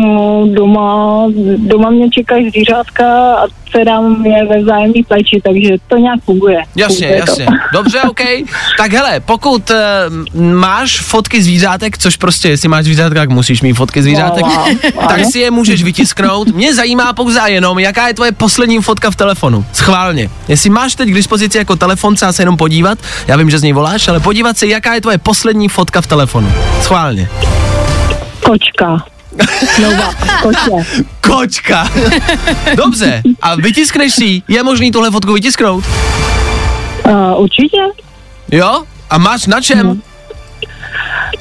No, 0.00 0.44
doma, 0.54 1.26
doma 1.56 1.90
mě 1.90 2.10
čekají 2.10 2.50
zvířátka 2.50 3.34
a 3.34 3.46
dcera 3.70 4.00
je 4.24 4.46
ve 4.46 4.62
vzájemné 4.62 5.00
péči, 5.08 5.40
takže 5.44 5.68
to 5.88 5.96
nějak 5.96 6.20
funguje. 6.24 6.62
Jasně, 6.76 7.06
funguje 7.06 7.18
jasně. 7.18 7.46
To. 7.46 7.52
Dobře, 7.72 8.02
OK. 8.10 8.20
Tak 8.78 8.92
hele, 8.92 9.20
pokud 9.20 9.70
uh, 9.70 10.42
máš 10.42 11.00
fotky 11.00 11.42
zvířátek, 11.42 11.98
což 11.98 12.16
prostě, 12.16 12.48
jestli 12.48 12.68
máš 12.68 12.84
zvířátek, 12.84 13.18
tak 13.18 13.30
musíš 13.30 13.62
mít 13.62 13.72
fotky 13.74 14.02
zvířátek, 14.02 14.42
No, 14.42 14.64
no, 14.94 15.08
tak 15.08 15.24
si 15.24 15.38
je 15.38 15.50
můžeš 15.50 15.82
vytisknout. 15.82 16.48
Mě 16.48 16.74
zajímá 16.74 17.12
pouze 17.12 17.40
a 17.40 17.46
jenom, 17.46 17.78
jaká 17.78 18.08
je 18.08 18.14
tvoje 18.14 18.32
poslední 18.32 18.78
fotka 18.82 19.10
v 19.10 19.16
telefonu. 19.16 19.64
Schválně. 19.72 20.30
Jestli 20.48 20.70
máš 20.70 20.94
teď 20.94 21.08
k 21.08 21.14
dispozici 21.14 21.58
jako 21.58 21.76
telefon, 21.76 22.16
se 22.16 22.42
jenom 22.42 22.56
podívat, 22.56 22.98
já 23.26 23.36
vím, 23.36 23.50
že 23.50 23.58
z 23.58 23.62
něj 23.62 23.72
voláš, 23.72 24.08
ale 24.08 24.20
podívat 24.20 24.58
se, 24.58 24.66
jaká 24.66 24.94
je 24.94 25.00
tvoje 25.00 25.18
poslední 25.18 25.68
fotka 25.68 26.00
v 26.00 26.06
telefonu. 26.06 26.52
Schválně. 26.80 27.28
Kočka. 28.44 29.11
Nová, 29.82 30.14
koče. 30.42 31.04
Kočka. 31.20 31.90
Dobře. 32.76 33.22
A 33.42 33.54
vytiskneš 33.54 34.14
si, 34.14 34.42
je 34.48 34.62
možný 34.62 34.92
tuhle 34.92 35.10
fotku 35.10 35.32
vytisknout? 35.32 35.84
Uh, 37.06 37.40
určitě. 37.40 37.80
Jo? 38.52 38.82
A 39.10 39.18
máš 39.18 39.46
na 39.46 39.60
čem? 39.60 40.02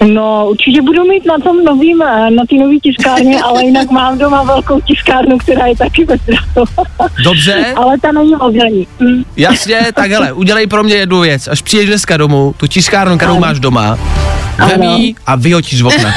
No, 0.07 0.47
určitě 0.49 0.81
budu 0.81 1.03
mít 1.03 1.25
na 1.25 1.37
tom 1.37 1.63
novým, 1.63 2.01
eh, 2.01 2.31
na 2.31 2.43
té 2.49 2.55
nový 2.55 2.79
tiskárně, 2.79 3.41
ale 3.43 3.63
jinak 3.63 3.91
mám 3.91 4.17
doma 4.17 4.43
velkou 4.43 4.81
tiskárnu, 4.81 5.37
která 5.37 5.65
je 5.65 5.77
taky 5.77 6.05
bezdrátová. 6.05 6.83
Dobře. 7.23 7.73
ale 7.75 7.99
ta 8.01 8.11
není 8.11 8.35
mobilní. 8.35 8.87
Hm. 8.99 9.23
Jasně, 9.37 9.81
tak 9.93 10.11
hele, 10.11 10.33
udělej 10.33 10.67
pro 10.67 10.83
mě 10.83 10.95
jednu 10.95 11.19
věc. 11.19 11.47
Až 11.47 11.61
přijdeš 11.61 11.87
dneska 11.89 12.17
domů, 12.17 12.55
tu 12.57 12.67
tiskárnu, 12.67 13.17
kterou 13.17 13.39
máš 13.39 13.59
doma, 13.59 13.97
vem 14.57 14.83
ji 14.83 15.15
a 15.27 15.35
vyhotíš 15.35 15.79
z 15.79 15.83
okna. 15.83 16.13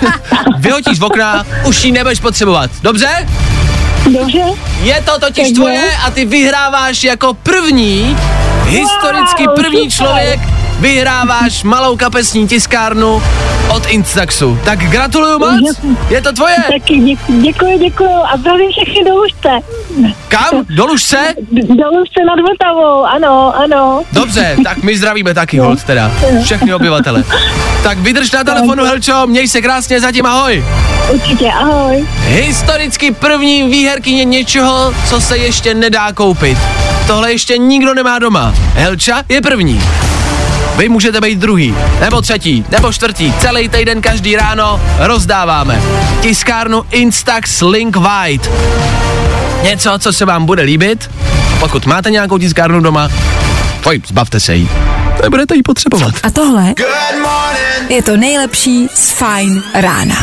vyhotíš 0.58 0.98
z 0.98 1.02
okna, 1.02 1.46
už 1.64 1.84
ji 1.84 1.92
nebudeš 1.92 2.20
potřebovat. 2.20 2.70
Dobře? 2.82 3.28
Dobře? 4.18 4.40
Je 4.82 5.02
to 5.04 5.18
totiž 5.20 5.42
Takže? 5.42 5.54
tvoje 5.54 5.96
a 6.06 6.10
ty 6.10 6.24
vyhráváš 6.24 7.04
jako 7.04 7.34
první, 7.34 8.16
historicky 8.66 9.46
Wow, 9.46 9.54
první 9.56 9.90
super. 9.90 10.06
člověk, 10.06 10.40
vyhráváš 10.80 11.62
malou 11.64 11.96
kapesní 11.96 12.48
tiskárnu 12.48 13.22
od 13.68 13.86
Instaxu. 13.86 14.58
Tak 14.64 14.78
gratuluju 14.78 15.38
moc, 15.38 15.80
je 16.10 16.22
to 16.22 16.32
tvoje. 16.32 16.56
Taky 16.72 16.94
děk- 16.94 17.40
děkuji, 17.42 17.78
děkuji 17.78 18.10
a 18.32 18.36
zdravím 18.36 18.70
všechny 18.70 19.04
do 19.04 19.16
Lužce. 19.16 19.48
Kam? 20.28 20.64
Do 20.76 20.86
Lužce? 20.86 21.16
Do 21.52 21.88
Lužce 21.98 22.20
nad 22.26 22.38
Vltavou, 22.48 23.04
ano, 23.04 23.54
ano. 23.56 24.02
Dobře, 24.12 24.56
tak 24.64 24.82
my 24.82 24.96
zdravíme 24.98 25.34
taky, 25.34 25.58
hold 25.58 25.84
teda. 25.84 26.12
Všechny 26.44 26.74
obyvatele. 26.74 27.24
Tak 27.82 27.98
vydrž 27.98 28.30
na 28.32 28.44
telefonu, 28.44 28.84
Helčo, 28.84 29.26
měj 29.26 29.48
se 29.48 29.60
krásně, 29.62 30.00
zatím 30.00 30.26
ahoj. 30.26 30.64
Určitě, 31.14 31.52
ahoj. 31.52 32.06
Historicky 32.20 33.12
první 33.12 33.62
výherkyně 33.68 34.24
něčeho, 34.24 34.94
co 35.08 35.20
se 35.20 35.36
ještě 35.38 35.74
nedá 35.74 36.12
koupit. 36.12 36.58
Tohle 37.06 37.32
ještě 37.32 37.58
nikdo 37.58 37.94
nemá 37.94 38.18
doma. 38.18 38.54
Helča 38.74 39.22
je 39.28 39.40
první. 39.40 39.80
Vy 40.76 40.88
můžete 40.88 41.20
být 41.20 41.38
druhý, 41.38 41.74
nebo 42.00 42.22
třetí, 42.22 42.64
nebo 42.70 42.92
čtvrtý. 42.92 43.32
Celý 43.40 43.68
týden 43.68 44.00
každý 44.02 44.36
ráno 44.36 44.80
rozdáváme. 44.98 45.82
Tiskárnu 46.20 46.82
Instax 46.90 47.60
Link 47.62 47.96
White. 47.96 48.50
Něco, 49.62 49.98
co 49.98 50.12
se 50.12 50.24
vám 50.24 50.46
bude 50.46 50.62
líbit. 50.62 51.10
Pokud 51.60 51.86
máte 51.86 52.10
nějakou 52.10 52.38
tiskárnu 52.38 52.80
doma, 52.80 53.08
pojď, 53.82 54.08
zbavte 54.08 54.40
se 54.40 54.54
jí. 54.54 54.68
Nebudete 55.22 55.54
jí 55.54 55.62
potřebovat. 55.62 56.14
A 56.22 56.30
tohle 56.30 56.74
je 57.88 58.02
to 58.02 58.16
nejlepší 58.16 58.88
z 58.94 59.10
Fine 59.10 59.62
rána. 59.74 60.16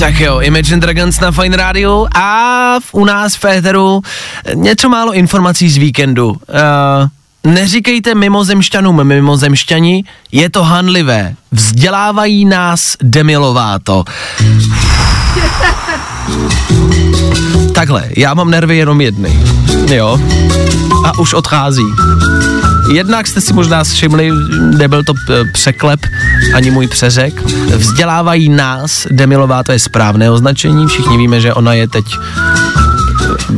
Tak 0.00 0.20
jo, 0.20 0.40
Imagine 0.40 0.80
Dragons 0.80 1.20
na 1.20 1.30
Fine 1.32 1.56
Radio 1.56 2.06
a 2.14 2.76
v, 2.80 2.94
u 2.94 3.04
nás 3.04 3.34
v 3.34 3.38
Féteru 3.38 4.02
něco 4.54 4.88
málo 4.88 5.12
informací 5.12 5.70
z 5.70 5.76
víkendu. 5.76 6.28
Uh, 6.30 7.52
neříkejte 7.52 8.14
mimozemšťanům 8.14 9.04
mimozemšťani, 9.04 10.04
je 10.32 10.50
to 10.50 10.64
hanlivé. 10.64 11.34
Vzdělávají 11.52 12.44
nás 12.44 12.96
Demilováto. 13.02 14.04
Takhle, 17.74 18.08
já 18.16 18.34
mám 18.34 18.50
nervy 18.50 18.76
jenom 18.76 19.00
jedny. 19.00 19.40
Jo. 19.92 20.20
A 21.04 21.18
už 21.18 21.34
odchází. 21.34 21.86
Jednak 22.90 23.26
jste 23.26 23.40
si 23.40 23.52
možná 23.52 23.84
všimli, 23.84 24.30
nebyl 24.76 25.04
to 25.04 25.14
eh, 25.30 25.44
překlep 25.52 26.00
ani 26.54 26.70
můj 26.70 26.86
přeřek. 26.86 27.42
Vzdělávají 27.76 28.48
nás, 28.48 29.06
Demilová 29.10 29.62
to 29.62 29.72
je 29.72 29.78
správné 29.78 30.30
označení, 30.30 30.86
všichni 30.86 31.16
víme, 31.16 31.40
že 31.40 31.54
ona 31.54 31.74
je 31.74 31.88
teď 31.88 32.04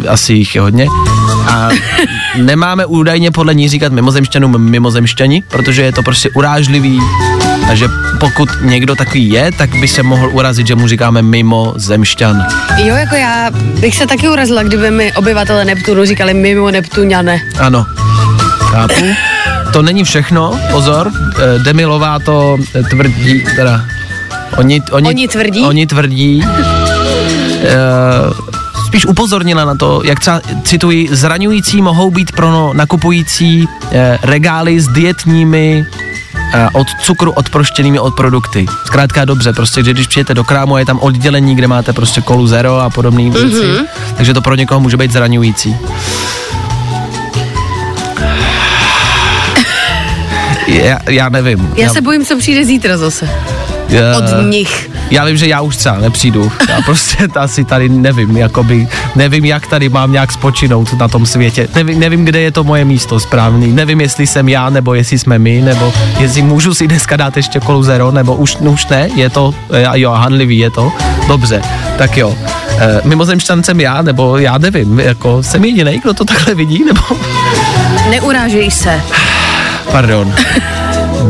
eh, 0.04 0.08
asi 0.08 0.32
jich 0.32 0.54
je 0.54 0.60
hodně. 0.60 0.86
A 1.48 1.68
nemáme 2.36 2.86
údajně 2.86 3.30
podle 3.30 3.54
ní 3.54 3.68
říkat 3.68 3.92
mimozemšťanům 3.92 4.58
mimozemšťani, 4.58 5.42
protože 5.48 5.82
je 5.82 5.92
to 5.92 6.02
prostě 6.02 6.30
urážlivý 6.30 7.00
a 7.70 7.74
že 7.74 7.88
pokud 8.20 8.48
někdo 8.60 8.94
takový 8.94 9.28
je, 9.28 9.50
tak 9.58 9.74
by 9.74 9.88
se 9.88 10.02
mohl 10.02 10.30
urazit, 10.32 10.66
že 10.66 10.74
mu 10.74 10.88
říkáme 10.88 11.22
mimozemšťan. 11.22 12.46
Jo, 12.76 12.94
jako 12.96 13.14
já 13.14 13.50
bych 13.80 13.96
se 13.96 14.06
taky 14.06 14.28
urazila, 14.28 14.62
kdyby 14.62 14.90
mi 14.90 15.12
obyvatele 15.12 15.64
Neptunu 15.64 16.04
říkali 16.04 16.34
mimo 16.34 16.70
Neptuňane. 16.70 17.40
Ano, 17.58 17.86
chápu. 18.72 19.04
To 19.72 19.82
není 19.82 20.04
všechno, 20.04 20.58
pozor, 20.70 21.12
eh, 21.12 21.58
Demilová 21.58 22.18
to 22.18 22.58
eh, 22.74 22.82
tvrdí, 22.82 23.44
teda, 23.56 23.84
oni, 24.56 24.82
oni, 24.90 25.08
Oni 25.08 25.28
tvrdí? 25.28 25.60
Oni 25.64 25.86
tvrdí, 25.86 26.44
eh, 27.64 28.52
spíš 28.92 29.06
upozornila 29.06 29.64
na 29.64 29.74
to, 29.74 30.00
jak 30.04 30.20
třeba, 30.20 30.40
cituji, 30.64 31.08
zraňující 31.12 31.82
mohou 31.82 32.10
být 32.10 32.32
pro 32.32 32.50
no, 32.50 32.72
nakupující 32.74 33.68
eh, 33.92 34.18
regály 34.22 34.80
s 34.80 34.88
dietními 34.88 35.84
eh, 36.54 36.68
od 36.72 36.86
cukru 37.02 37.32
odproštěnými 37.32 37.98
od 37.98 38.14
produkty. 38.16 38.66
Zkrátka 38.86 39.24
dobře, 39.24 39.52
prostě 39.52 39.84
že 39.84 39.92
když 39.92 40.06
přijete 40.06 40.34
do 40.34 40.44
krámu 40.44 40.74
a 40.74 40.78
je 40.78 40.86
tam 40.86 40.98
oddělení, 40.98 41.54
kde 41.56 41.66
máte 41.66 41.92
prostě 41.92 42.20
kolu 42.20 42.46
zero 42.46 42.80
a 42.80 42.90
podobné 42.90 43.30
věci, 43.30 43.56
mm-hmm. 43.56 43.86
takže 44.16 44.34
to 44.34 44.42
pro 44.42 44.54
někoho 44.54 44.80
může 44.80 44.96
být 44.96 45.12
zraňující. 45.12 45.76
Já, 50.72 50.98
já 51.08 51.28
nevím. 51.28 51.72
Já 51.76 51.88
se 51.88 52.00
bojím, 52.00 52.24
co 52.24 52.38
přijde 52.38 52.64
zítra 52.64 52.96
zase. 52.96 53.28
já, 53.88 54.16
Od 54.16 54.50
nich. 54.50 54.90
já 55.10 55.24
vím, 55.24 55.36
že 55.36 55.46
já 55.46 55.60
už 55.60 55.76
třeba 55.76 55.98
nepřijdu. 55.98 56.52
Já 56.68 56.80
prostě 56.84 57.28
asi 57.36 57.64
tady 57.64 57.88
nevím, 57.88 58.36
jakoby, 58.36 58.88
nevím, 59.14 59.44
jak 59.44 59.66
tady 59.66 59.88
mám 59.88 60.12
nějak 60.12 60.32
spočinout 60.32 60.92
na 60.92 61.08
tom 61.08 61.26
světě. 61.26 61.68
Nevím, 61.74 62.00
nevím, 62.00 62.24
kde 62.24 62.40
je 62.40 62.50
to 62.52 62.64
moje 62.64 62.84
místo 62.84 63.20
správný. 63.20 63.72
Nevím, 63.72 64.00
jestli 64.00 64.26
jsem 64.26 64.48
já, 64.48 64.70
nebo 64.70 64.94
jestli 64.94 65.18
jsme 65.18 65.38
my, 65.38 65.60
nebo 65.60 65.92
jestli 66.18 66.42
můžu 66.42 66.74
si 66.74 66.88
dneska 66.88 67.16
dát 67.16 67.36
ještě 67.36 67.60
kolu 67.60 67.82
zero, 67.82 68.10
nebo 68.10 68.34
už, 68.34 68.56
už 68.56 68.86
ne, 68.86 69.08
je 69.14 69.30
to, 69.30 69.54
eh, 69.72 69.98
jo, 69.98 70.10
hanlivý 70.10 70.58
je 70.58 70.70
to. 70.70 70.92
Dobře, 71.28 71.62
tak 71.98 72.16
jo. 72.16 72.36
E, 72.78 73.00
mimozemšťan 73.04 73.62
jsem 73.62 73.80
já, 73.80 74.02
nebo 74.02 74.38
já 74.38 74.58
nevím, 74.58 75.00
jako 75.00 75.42
jsem 75.42 75.64
jediný, 75.64 75.98
kdo 75.98 76.14
to 76.14 76.24
takhle 76.24 76.54
vidí, 76.54 76.84
nebo... 76.84 77.00
Neurážej 78.10 78.70
se. 78.70 79.00
Pardon. 79.92 80.34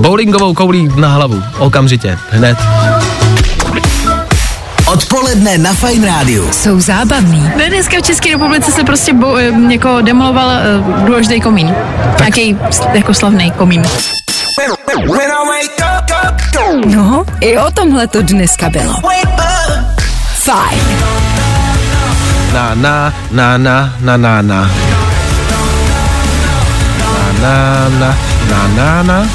Bowlingovou 0.01 0.55
koulí 0.55 0.89
na 0.97 1.09
hlavu, 1.09 1.43
okamžitě, 1.59 2.19
hned. 2.31 2.59
Odpoledne 4.87 5.59
na 5.59 5.75
Fine 5.75 6.07
Rádiu. 6.07 6.53
Jsou 6.53 6.81
zábavný, 6.81 7.51
Ne, 7.57 7.69
dneska 7.69 7.97
v 7.99 8.03
České 8.03 8.31
republice 8.31 8.73
se 8.73 8.85
prostě 8.85 9.13
bo, 9.13 9.37
eh, 9.37 9.53
jako 9.73 10.01
demoloval 10.01 10.49
uh, 10.49 11.05
důležitý 11.07 11.41
komín. 11.41 11.75
Nějaký 12.19 12.57
jako 12.95 13.15
slavný 13.15 13.51
komín. 13.51 13.83
no 16.87 17.25
i 17.41 17.59
o 17.59 17.71
tomhle 17.71 18.07
to 18.07 18.23
dneska 18.23 18.71
bylo. 18.71 18.95
Fajn. 20.35 20.81
Na, 22.55 22.75
na, 22.75 23.15
na, 23.31 23.59
na, 23.59 23.93
na, 24.01 24.17
na, 24.17 24.43
na. 24.43 24.71
Na, 27.43 27.89
na, 27.89 27.89
na, 27.99 28.32
na, 28.77 29.03
na. 29.03 29.29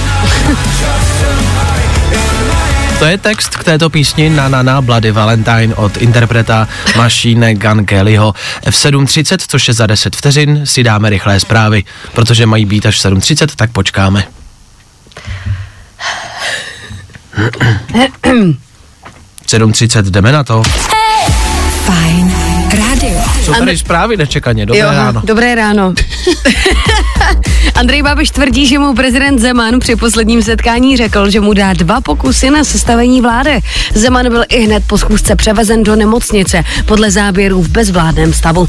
To 2.99 3.05
je 3.05 3.17
text 3.17 3.55
k 3.55 3.63
této 3.63 3.89
písni 3.89 4.29
Na 4.29 4.49
Na 4.49 4.63
Na 4.63 4.81
Bloody 4.81 5.11
Valentine 5.11 5.75
od 5.75 5.97
interpreta 5.97 6.67
Machine 6.95 7.55
Gun 7.55 7.85
Kellyho. 7.85 8.33
V 8.69 8.73
7.30, 8.73 9.37
což 9.47 9.67
je 9.67 9.73
za 9.73 9.87
10 9.87 10.15
vteřin, 10.15 10.61
si 10.63 10.83
dáme 10.83 11.09
rychlé 11.09 11.39
zprávy, 11.39 11.83
protože 12.13 12.45
mají 12.45 12.65
být 12.65 12.85
až 12.85 12.99
v 12.99 13.05
7.30, 13.05 13.47
tak 13.55 13.71
počkáme. 13.71 14.23
V 19.47 19.49
7.30 19.49 20.01
jdeme 20.01 20.31
na 20.31 20.43
to. 20.43 20.63
Fajn. 21.85 22.26
Jsou 23.47 23.53
tady 23.53 23.77
zprávy 23.77 24.17
nečekaně, 24.17 24.65
dobré 24.65 24.81
Jo, 24.81 24.91
ráno. 24.91 25.21
Dobré 25.23 25.55
ráno. 25.55 25.93
Andrej 27.75 28.01
Babiš 28.03 28.29
tvrdí, 28.29 28.67
že 28.67 28.79
mu 28.79 28.93
prezident 28.95 29.39
Zeman 29.39 29.79
při 29.79 29.95
posledním 29.95 30.41
setkání 30.43 30.97
řekl, 30.97 31.29
že 31.29 31.39
mu 31.39 31.53
dá 31.53 31.73
dva 31.73 32.01
pokusy 32.01 32.49
na 32.49 32.63
sestavení 32.63 33.21
vlády. 33.21 33.59
Zeman 33.93 34.29
byl 34.29 34.43
i 34.49 34.65
hned 34.65 34.83
po 34.87 34.97
schůzce 34.97 35.35
převezen 35.35 35.83
do 35.83 35.95
nemocnice 35.95 36.63
podle 36.85 37.11
záběrů 37.11 37.61
v 37.63 37.69
bezvládném 37.69 38.33
stavu. 38.33 38.67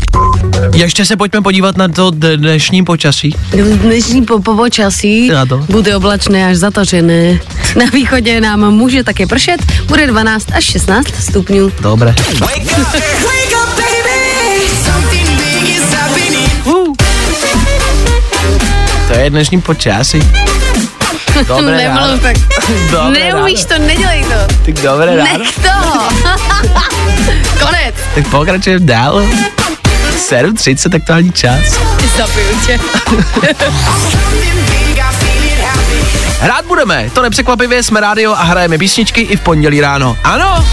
Ještě 0.74 1.04
se 1.04 1.16
pojďme 1.16 1.40
podívat 1.42 1.76
na 1.76 1.88
to 1.88 2.10
dnešní 2.10 2.84
počasí. 2.84 3.36
Dnešní 3.82 4.22
po 4.22 4.38
počasí 4.40 5.28
Na 5.28 5.46
to. 5.46 5.58
bude 5.58 5.96
oblačné 5.96 6.46
až 6.46 6.56
zatažené. 6.56 7.40
Na 7.76 7.86
východě 7.92 8.40
nám 8.40 8.70
může 8.74 9.04
taky 9.04 9.26
pršet, 9.26 9.60
bude 9.86 10.06
12 10.06 10.46
až 10.52 10.64
16 10.64 11.08
stupňů. 11.20 11.72
Dobré. 11.80 12.14
To 12.38 12.46
je 19.18 19.30
dnešní 19.30 19.60
počasí. 19.60 20.22
Dobré 21.46 21.88
ráno. 21.94 22.18
Tak. 22.18 22.36
Dobré 22.90 23.20
Neumíš 23.24 23.64
ráno. 23.70 23.82
to, 23.82 23.86
nedělej 23.88 24.24
to. 24.24 24.54
Tak 24.66 24.74
dobré 24.74 25.16
ráno. 25.16 25.38
Nech 25.38 25.54
toho. 25.58 26.08
Konec. 27.60 27.94
Tak 28.14 28.28
pokračujeme 28.28 28.86
dál. 28.86 29.22
7.30 30.30 30.96
aktuální 30.96 31.32
čas. 31.32 31.60
Zabiju 32.16 32.60
tě. 32.66 32.80
Rád 36.40 36.64
budeme, 36.66 37.10
to 37.14 37.22
nepřekvapivě, 37.22 37.82
jsme 37.82 38.00
rádio 38.00 38.32
a 38.32 38.42
hrajeme 38.42 38.78
písničky 38.78 39.20
i 39.20 39.36
v 39.36 39.40
pondělí 39.40 39.80
ráno. 39.80 40.16
Ano? 40.24 40.66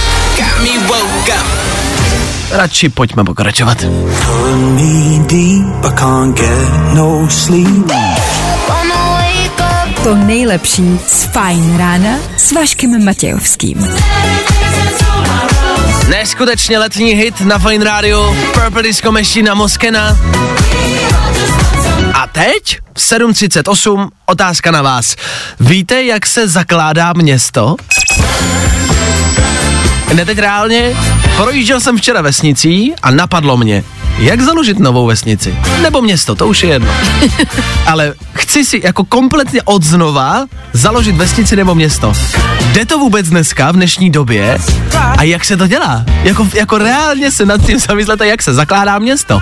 Radši 2.51 2.89
pojďme 2.89 3.23
pokračovat. 3.23 3.85
To 10.03 10.15
nejlepší 10.15 10.99
z 11.07 11.23
Fajn 11.23 11.77
rána 11.77 12.09
s 12.37 12.51
Vaškem 12.51 13.05
Matějovským. 13.05 13.87
Neskutečně 16.09 16.79
letní 16.79 17.13
hit 17.13 17.41
na 17.41 17.59
Fine 17.59 17.85
Radio, 17.85 18.35
Purple 18.53 18.83
Disco 18.83 19.11
Machine 19.11 19.49
a 19.49 19.53
Moskena. 19.53 20.17
A 22.13 22.27
teď 22.27 22.79
v 22.97 22.99
7.38 22.99 24.09
otázka 24.25 24.71
na 24.71 24.81
vás. 24.81 25.15
Víte, 25.59 26.03
jak 26.03 26.25
se 26.25 26.47
zakládá 26.47 27.13
město? 27.13 27.75
Ne 30.13 30.25
teď 30.25 30.37
reálně, 30.39 30.93
projížděl 31.37 31.79
jsem 31.79 31.97
včera 31.97 32.21
vesnicí 32.21 32.93
a 33.03 33.11
napadlo 33.11 33.57
mě, 33.57 33.83
jak 34.17 34.41
založit 34.41 34.79
novou 34.79 35.05
vesnici. 35.05 35.55
Nebo 35.81 36.01
město, 36.01 36.35
to 36.35 36.47
už 36.47 36.63
je 36.63 36.69
jedno. 36.69 36.91
Ale 37.87 38.13
chci 38.33 38.65
si 38.65 38.81
jako 38.83 39.03
kompletně 39.03 39.61
od 39.61 39.83
znova 39.83 40.45
založit 40.73 41.15
vesnici 41.15 41.55
nebo 41.55 41.75
město. 41.75 42.13
Jde 42.71 42.85
to 42.85 42.99
vůbec 42.99 43.29
dneska, 43.29 43.71
v 43.71 43.75
dnešní 43.75 44.09
době? 44.09 44.57
A 45.17 45.23
jak 45.23 45.45
se 45.45 45.57
to 45.57 45.67
dělá? 45.67 46.05
Jako, 46.23 46.47
jako 46.53 46.77
reálně 46.77 47.31
se 47.31 47.45
nad 47.45 47.65
tím 47.65 47.79
zamyslete, 47.79 48.27
jak 48.27 48.41
se 48.41 48.53
zakládá 48.53 48.99
město. 48.99 49.41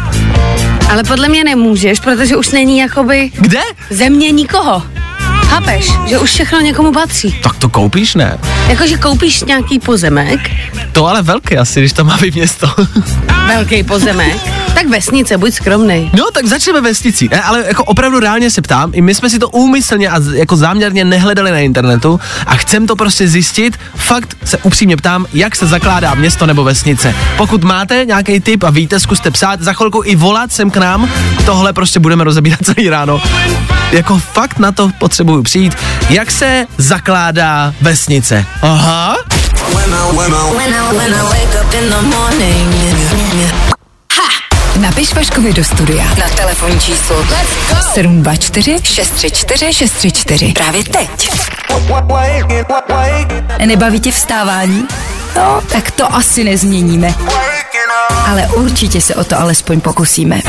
Ale 0.89 1.03
podle 1.03 1.27
mě 1.29 1.43
nemůžeš, 1.43 1.99
protože 1.99 2.35
už 2.35 2.51
není 2.51 2.77
jakoby 2.77 3.31
Kde? 3.35 3.59
země 3.89 4.31
nikoho. 4.31 4.83
Chápeš, 5.53 5.91
že 6.07 6.19
už 6.19 6.29
všechno 6.31 6.61
někomu 6.61 6.91
patří. 6.91 7.39
Tak 7.43 7.55
to 7.57 7.69
koupíš, 7.69 8.15
ne? 8.15 8.37
Jakože 8.67 8.97
koupíš 8.97 9.43
nějaký 9.43 9.79
pozemek, 9.79 10.39
To 10.91 11.05
ale 11.07 11.21
velké 11.21 11.57
asi, 11.57 11.79
když 11.79 11.93
to 11.93 12.03
má 12.03 12.17
být 12.17 12.35
město. 12.35 12.67
velký 13.47 13.83
pozemek, 13.83 14.37
tak 14.73 14.87
vesnice, 14.87 15.37
buď 15.37 15.53
skromnej. 15.53 16.09
No, 16.13 16.31
tak 16.33 16.45
začneme 16.45 16.81
vesnicí. 16.81 17.29
Ne, 17.31 17.41
ale 17.41 17.63
jako 17.67 17.83
opravdu 17.83 18.19
reálně 18.19 18.51
se 18.51 18.61
ptám, 18.61 18.91
i 18.93 19.01
my 19.01 19.15
jsme 19.15 19.29
si 19.29 19.39
to 19.39 19.49
úmyslně 19.49 20.09
a 20.09 20.19
jako 20.33 20.55
záměrně 20.55 21.05
nehledali 21.05 21.51
na 21.51 21.57
internetu 21.59 22.19
a 22.45 22.55
chcem 22.55 22.87
to 22.87 22.95
prostě 22.95 23.27
zjistit. 23.27 23.79
Fakt 23.95 24.37
se 24.45 24.57
upřímně 24.57 24.97
ptám, 24.97 25.25
jak 25.33 25.55
se 25.55 25.67
zakládá 25.67 26.13
město 26.13 26.45
nebo 26.45 26.63
vesnice. 26.63 27.15
Pokud 27.37 27.63
máte 27.63 28.05
nějaký 28.05 28.39
tip 28.39 28.63
a 28.63 28.69
víte, 28.69 28.99
zkuste 28.99 29.31
psát, 29.31 29.61
za 29.61 29.73
chvilku 29.73 30.01
i 30.05 30.15
volat 30.15 30.51
sem 30.51 30.71
k 30.71 30.77
nám. 30.77 31.09
Tohle 31.45 31.73
prostě 31.73 31.99
budeme 31.99 32.23
rozebírat 32.23 32.59
celý 32.63 32.89
ráno. 32.89 33.21
Jako 33.91 34.17
fakt 34.17 34.59
na 34.59 34.71
to 34.71 34.89
potřebuju 34.99 35.43
přijít. 35.43 35.75
Jak 36.09 36.31
se 36.31 36.65
zakládá 36.77 37.73
vesnice? 37.81 38.45
Aha. 38.61 39.17
Napiš 44.83 45.13
Vaškovi 45.13 45.53
do 45.53 45.63
studia 45.63 46.03
na 46.19 46.29
telefonní 46.35 46.79
číslo 46.79 47.25
724 47.93 48.77
634 48.83 49.73
634. 49.73 50.53
Právě 50.53 50.83
teď. 50.83 51.29
Nebaví 53.65 53.99
tě 53.99 54.11
vstávání? 54.11 54.87
No, 55.35 55.61
tak 55.71 55.91
to 55.91 56.15
asi 56.15 56.43
nezměníme. 56.43 57.13
Ale 58.27 58.47
určitě 58.47 59.01
se 59.01 59.15
o 59.15 59.23
to 59.23 59.39
alespoň 59.39 59.81
pokusíme. 59.81 60.41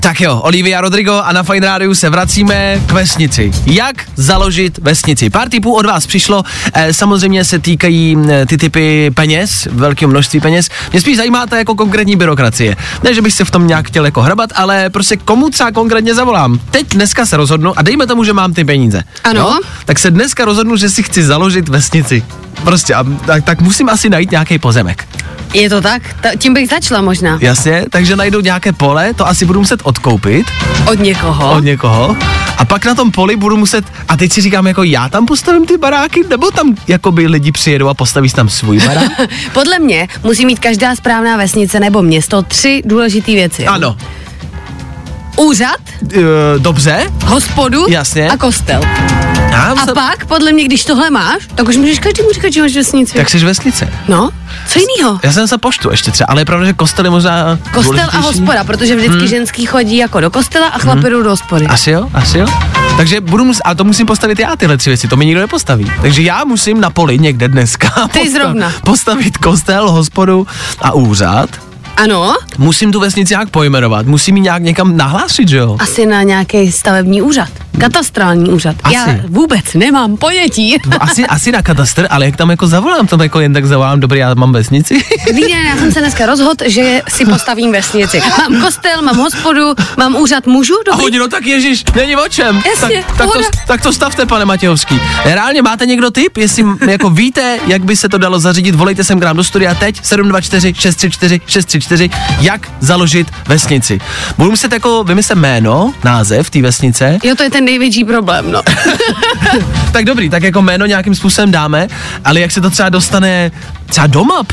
Tak 0.00 0.20
jo, 0.20 0.40
Olivia 0.44 0.80
Rodrigo 0.80 1.12
a 1.12 1.32
na 1.32 1.42
Fine 1.42 1.66
Radio 1.66 1.94
se 1.94 2.10
vracíme 2.10 2.80
k 2.86 2.92
vesnici. 2.92 3.52
Jak 3.66 4.04
založit 4.16 4.78
vesnici? 4.78 5.30
Pár 5.30 5.48
tipů 5.48 5.74
od 5.74 5.86
vás 5.86 6.06
přišlo, 6.06 6.42
eh, 6.72 6.94
samozřejmě 6.94 7.44
se 7.44 7.58
týkají 7.58 8.16
eh, 8.28 8.46
ty 8.46 8.56
typy 8.56 9.10
peněz, 9.14 9.68
velkého 9.70 10.10
množství 10.10 10.40
peněz. 10.40 10.68
Mě 10.92 11.00
spíš 11.00 11.16
zajímá 11.16 11.46
ta 11.46 11.58
jako 11.58 11.74
konkrétní 11.74 12.16
byrokracie. 12.16 12.76
Ne, 13.02 13.14
že 13.14 13.22
bych 13.22 13.32
se 13.32 13.44
v 13.44 13.50
tom 13.50 13.66
nějak 13.66 13.86
chtěl 13.86 14.04
jako 14.04 14.22
hrabat, 14.22 14.50
ale 14.54 14.90
prostě 14.90 15.16
komu 15.16 15.50
třeba 15.50 15.72
konkrétně 15.72 16.14
zavolám. 16.14 16.60
Teď 16.70 16.86
dneska 16.88 17.26
se 17.26 17.36
rozhodnu 17.36 17.78
a 17.78 17.82
dejme 17.82 18.06
tomu, 18.06 18.24
že 18.24 18.32
mám 18.32 18.54
ty 18.54 18.64
peníze. 18.64 19.02
Ano. 19.24 19.40
Jo? 19.40 19.60
Tak 19.84 19.98
se 19.98 20.10
dneska 20.10 20.44
rozhodnu, 20.44 20.76
že 20.76 20.90
si 20.90 21.02
chci 21.02 21.22
založit 21.22 21.68
vesnici. 21.68 22.22
Prostě, 22.64 22.94
a, 22.94 23.04
tak, 23.26 23.44
tak 23.44 23.60
musím 23.60 23.88
asi 23.88 24.08
najít 24.08 24.30
nějaký 24.30 24.58
pozemek. 24.58 25.04
Je 25.54 25.70
to 25.70 25.80
tak? 25.80 26.02
Ta, 26.22 26.28
tím 26.38 26.54
bych 26.54 26.68
začala 26.68 27.00
možná. 27.02 27.38
Jasně, 27.40 27.84
takže 27.90 28.16
najdu 28.16 28.40
nějaké 28.40 28.72
pole, 28.72 29.14
to 29.14 29.26
asi 29.28 29.44
budu 29.44 29.60
muset 29.60 29.80
odkoupit 29.84 30.46
Od 30.86 30.98
někoho. 31.00 31.52
od 31.56 31.64
někoho 31.64 32.16
a 32.58 32.64
pak 32.64 32.84
na 32.86 32.94
tom 32.94 33.10
poli 33.10 33.36
budu 33.36 33.56
muset, 33.56 33.84
a 34.08 34.16
teď 34.16 34.32
si 34.32 34.40
říkám, 34.40 34.66
jako 34.66 34.82
já 34.82 35.08
tam 35.08 35.26
postavím 35.26 35.66
ty 35.66 35.76
baráky, 35.78 36.20
nebo 36.30 36.50
tam 36.50 36.74
jakoby 36.88 37.26
lidi 37.26 37.52
přijedou 37.52 37.88
a 37.88 37.94
postaví 37.94 38.28
tam 38.30 38.48
svůj 38.48 38.80
barák? 38.80 39.10
Podle 39.52 39.78
mě 39.78 40.08
musí 40.22 40.46
mít 40.46 40.58
každá 40.58 40.96
správná 40.96 41.36
vesnice 41.36 41.80
nebo 41.80 42.02
město 42.02 42.42
tři 42.42 42.82
důležité 42.84 43.32
věci. 43.32 43.66
ano, 43.66 43.96
Úřad, 45.40 45.80
e, 46.12 46.18
dobře, 46.58 47.12
hospodu 47.26 47.86
Jasně. 47.88 48.30
a 48.30 48.36
kostel. 48.36 48.80
já 49.50 49.74
A 49.82 49.86
se, 49.86 49.94
pak, 49.94 50.26
podle 50.26 50.52
mě, 50.52 50.64
když 50.64 50.84
tohle 50.84 51.10
máš, 51.10 51.42
tak 51.54 51.68
už 51.68 51.76
můžeš 51.76 51.98
každému 51.98 52.32
říkat, 52.32 52.52
že 52.52 52.62
máš 52.62 52.76
vesnici. 52.76 53.14
tak 53.14 53.30
jsi 53.30 53.38
vesnice. 53.44 53.92
No, 54.08 54.30
co 54.68 54.78
jinýho? 54.78 55.20
Já 55.22 55.32
jsem 55.32 55.48
se 55.48 55.58
poštu 55.58 55.90
ještě 55.90 56.10
třeba, 56.10 56.26
ale 56.30 56.40
je 56.40 56.44
pravda, 56.44 56.66
že 56.66 56.72
kostel 56.72 57.04
je 57.04 57.10
možná 57.10 57.58
Kostel 57.74 58.08
a 58.12 58.18
hospoda, 58.18 58.64
protože 58.64 58.96
vždycky 58.96 59.18
hmm. 59.18 59.26
ženský 59.26 59.66
chodí 59.66 59.96
jako 59.96 60.20
do 60.20 60.30
kostela 60.30 60.66
a 60.68 60.78
chlapi 60.78 61.10
jdou 61.10 61.22
do 61.22 61.30
hospody. 61.30 61.66
Asi 61.66 61.90
jo, 61.90 62.08
asi 62.14 62.38
jo. 62.38 62.46
Takže 62.96 63.20
budu 63.20 63.44
muset, 63.44 63.62
a 63.64 63.74
to 63.74 63.84
musím 63.84 64.06
postavit 64.06 64.38
já 64.38 64.56
tyhle 64.56 64.76
tři 64.76 64.90
věci, 64.90 65.08
to 65.08 65.16
mi 65.16 65.26
nikdo 65.26 65.40
nepostaví. 65.40 65.92
Takže 66.02 66.22
já 66.22 66.44
musím 66.44 66.80
na 66.80 66.90
poli 66.90 67.18
někde 67.18 67.48
dneska 67.48 68.08
Ty 68.12 68.30
zrovna. 68.30 68.72
postavit 68.84 69.38
kostel, 69.38 69.90
hospodu 69.90 70.46
a 70.80 70.92
úřad. 70.92 71.69
Ano, 72.00 72.36
Musím 72.58 72.92
tu 72.92 73.00
vesnici 73.00 73.32
nějak 73.34 73.50
pojmenovat, 73.50 74.06
musím 74.06 74.36
ji 74.36 74.42
nějak 74.42 74.62
někam 74.62 74.96
nahlásit, 74.96 75.48
že 75.48 75.56
jo? 75.56 75.76
asi 75.80 76.06
na 76.06 76.22
nějaký 76.22 76.72
stavební 76.72 77.22
úřad. 77.22 77.48
Katastrální 77.78 78.50
úřad. 78.50 78.76
Asi. 78.84 78.94
Já 78.94 79.06
vůbec 79.28 79.74
nemám 79.74 80.16
ponětí. 80.16 80.76
No, 80.86 81.02
asi, 81.02 81.26
asi 81.26 81.52
na 81.52 81.62
katastr, 81.62 82.06
ale 82.10 82.26
jak 82.26 82.36
tam 82.36 82.50
jako 82.50 82.66
zavolám, 82.66 83.06
tam 83.06 83.20
jako 83.20 83.40
jen 83.40 83.52
tak 83.52 83.66
zavolám, 83.66 84.00
dobrý, 84.00 84.18
já 84.18 84.34
mám 84.34 84.52
vesnici. 84.52 85.04
Den, 85.26 85.50
já 85.68 85.76
jsem 85.76 85.92
se 85.92 86.00
dneska 86.00 86.26
rozhodl, 86.26 86.64
že 86.66 87.02
si 87.08 87.24
postavím 87.24 87.72
vesnici. 87.72 88.22
Mám 88.38 88.62
kostel, 88.62 89.02
mám 89.02 89.16
hospodu, 89.16 89.74
mám 89.96 90.16
úřad 90.16 90.46
mužů, 90.46 90.74
A 90.74 90.90
dobrý. 90.90 91.04
oni, 91.04 91.18
no 91.18 91.28
tak 91.28 91.46
ježiš, 91.46 91.84
není 91.96 92.16
o 92.16 92.28
čem. 92.28 92.62
Jasně, 92.66 93.04
tak, 93.06 93.16
tak, 93.16 93.26
to, 93.32 93.40
tak 93.66 93.82
to 93.82 93.92
stavte, 93.92 94.26
pane 94.26 94.44
Matějovský. 94.44 95.00
Reálně 95.24 95.62
máte 95.62 95.86
někdo 95.86 96.10
tip, 96.10 96.36
jestli 96.36 96.64
jako 96.88 97.10
víte, 97.10 97.58
jak 97.66 97.84
by 97.84 97.96
se 97.96 98.08
to 98.08 98.18
dalo 98.18 98.38
zařídit, 98.40 98.74
volejte 98.74 99.04
sem 99.04 99.20
k 99.20 99.24
nám 99.24 99.36
do 99.36 99.44
studia 99.44 99.74
teď, 99.74 100.04
724 100.04 100.74
634 100.74 101.40
634, 101.46 102.10
jak 102.40 102.68
založit 102.80 103.28
vesnici. 103.48 104.00
Budu 104.38 104.50
muset 104.50 104.72
jako 104.72 105.04
vymyslet 105.04 105.36
jméno, 105.38 105.94
název 106.04 106.50
té 106.50 106.62
vesnice, 106.62 107.18
Jo, 107.22 107.34
to 107.34 107.42
je 107.42 107.50
ten 107.50 107.59
největší 107.60 108.04
problém, 108.04 108.52
no. 108.52 108.62
tak 109.92 110.04
dobrý, 110.04 110.30
tak 110.30 110.42
jako 110.42 110.62
jméno 110.62 110.86
nějakým 110.86 111.14
způsobem 111.14 111.50
dáme, 111.50 111.88
ale 112.24 112.40
jak 112.40 112.50
se 112.50 112.60
to 112.60 112.70
třeba 112.70 112.88
dostane 112.88 113.50
třeba 113.86 114.06
do 114.06 114.24
map? 114.24 114.52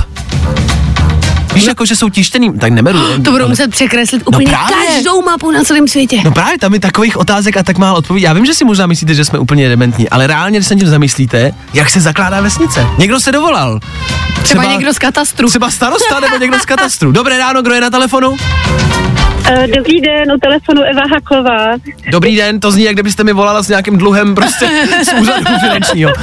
Víš, 1.53 1.65
jako, 1.65 1.85
že 1.85 1.95
jsou 1.95 2.09
tištěný, 2.09 2.59
tak 2.59 2.71
nemeru. 2.71 2.99
To 3.23 3.31
budou 3.31 3.47
muset 3.47 3.71
překreslit 3.71 4.23
úplně 4.25 4.47
právě. 4.47 4.75
každou 4.87 5.21
mapu 5.21 5.51
na 5.51 5.63
celém 5.63 5.87
světě. 5.87 6.21
No 6.23 6.31
právě 6.31 6.59
tam 6.59 6.73
je 6.73 6.79
takových 6.79 7.17
otázek 7.17 7.57
a 7.57 7.63
tak 7.63 7.77
málo 7.77 7.97
odpovědí. 7.97 8.23
Já 8.23 8.33
vím, 8.33 8.45
že 8.45 8.53
si 8.53 8.65
možná 8.65 8.87
myslíte, 8.87 9.13
že 9.13 9.25
jsme 9.25 9.39
úplně 9.39 9.69
dementní, 9.69 10.09
ale 10.09 10.27
reálně, 10.27 10.59
když 10.59 10.67
se 10.67 10.75
tím 10.75 10.87
zamyslíte, 10.87 11.51
jak 11.73 11.89
se 11.89 11.99
zakládá 12.01 12.41
vesnice. 12.41 12.85
Někdo 12.97 13.19
se 13.19 13.31
dovolal. 13.31 13.79
Třeba 14.43 14.63
někdo 14.65 14.93
z 14.93 14.99
katastru. 14.99 15.47
Třeba 15.49 15.71
starosta 15.71 16.19
nebo 16.19 16.37
někdo 16.37 16.59
z 16.59 16.65
katastru. 16.65 17.11
Dobré 17.17 17.37
ráno, 17.37 17.61
kdo 17.61 17.73
je 17.73 17.81
na 17.81 17.89
telefonu? 17.89 18.35
Eh, 19.49 19.67
Dobrý 19.67 20.01
den, 20.01 20.31
u 20.31 20.37
telefonu 20.37 20.81
Eva 20.81 21.01
Haklová. 21.11 21.67
Dobrý 22.11 22.35
den, 22.35 22.59
to 22.59 22.71
zní, 22.71 22.83
jak 22.83 22.93
kdybyste 22.93 23.23
mi 23.23 23.33
volala 23.33 23.63
s 23.63 23.69
nějakým 23.69 23.97
dluhem 23.97 24.35
prostě 24.35 24.65
z 25.03 25.13
úřadu 25.13 25.45
finančního. 25.59 26.11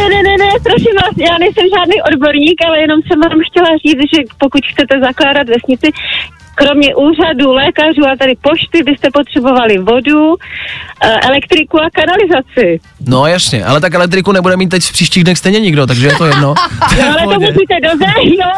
Ne, 0.00 0.08
ne, 0.08 0.22
ne, 0.22 0.36
ne, 0.44 0.50
prosím 0.62 0.94
vás, 1.02 1.14
já 1.30 1.38
nejsem 1.38 1.64
žádný 1.76 2.02
odborník, 2.12 2.58
ale 2.66 2.80
jenom 2.80 3.00
jsem 3.02 3.20
vám 3.20 3.40
chtěla 3.50 3.68
říct, 3.86 4.10
že 4.14 4.22
pokud 4.38 4.60
chcete 4.72 5.00
zakládat 5.00 5.46
vesnici, 5.48 5.88
kromě 6.54 6.94
úřadu, 6.94 7.52
lékařů 7.52 8.02
a 8.12 8.16
tady 8.18 8.34
pošty 8.42 8.82
byste 8.82 9.08
potřebovali 9.12 9.78
vodu, 9.78 10.34
eh, 11.02 11.20
elektriku 11.20 11.80
a 11.80 11.88
kanalizaci. 11.92 12.80
No 13.06 13.26
jasně, 13.26 13.64
ale 13.64 13.80
tak 13.80 13.94
elektriku 13.94 14.32
nebude 14.32 14.56
mít 14.56 14.68
teď 14.68 14.82
v 14.82 14.92
příštích 14.92 15.24
dnech 15.24 15.38
stejně 15.38 15.60
nikdo, 15.60 15.86
takže 15.86 16.06
je 16.06 16.16
to 16.16 16.24
jedno. 16.26 16.54
To 16.88 16.94
je 17.00 17.04
No, 17.10 17.16
ale 17.20 17.34
to 17.34 17.40
musíte 17.40 17.74
dozet, 17.82 18.24
jo. 18.24 18.50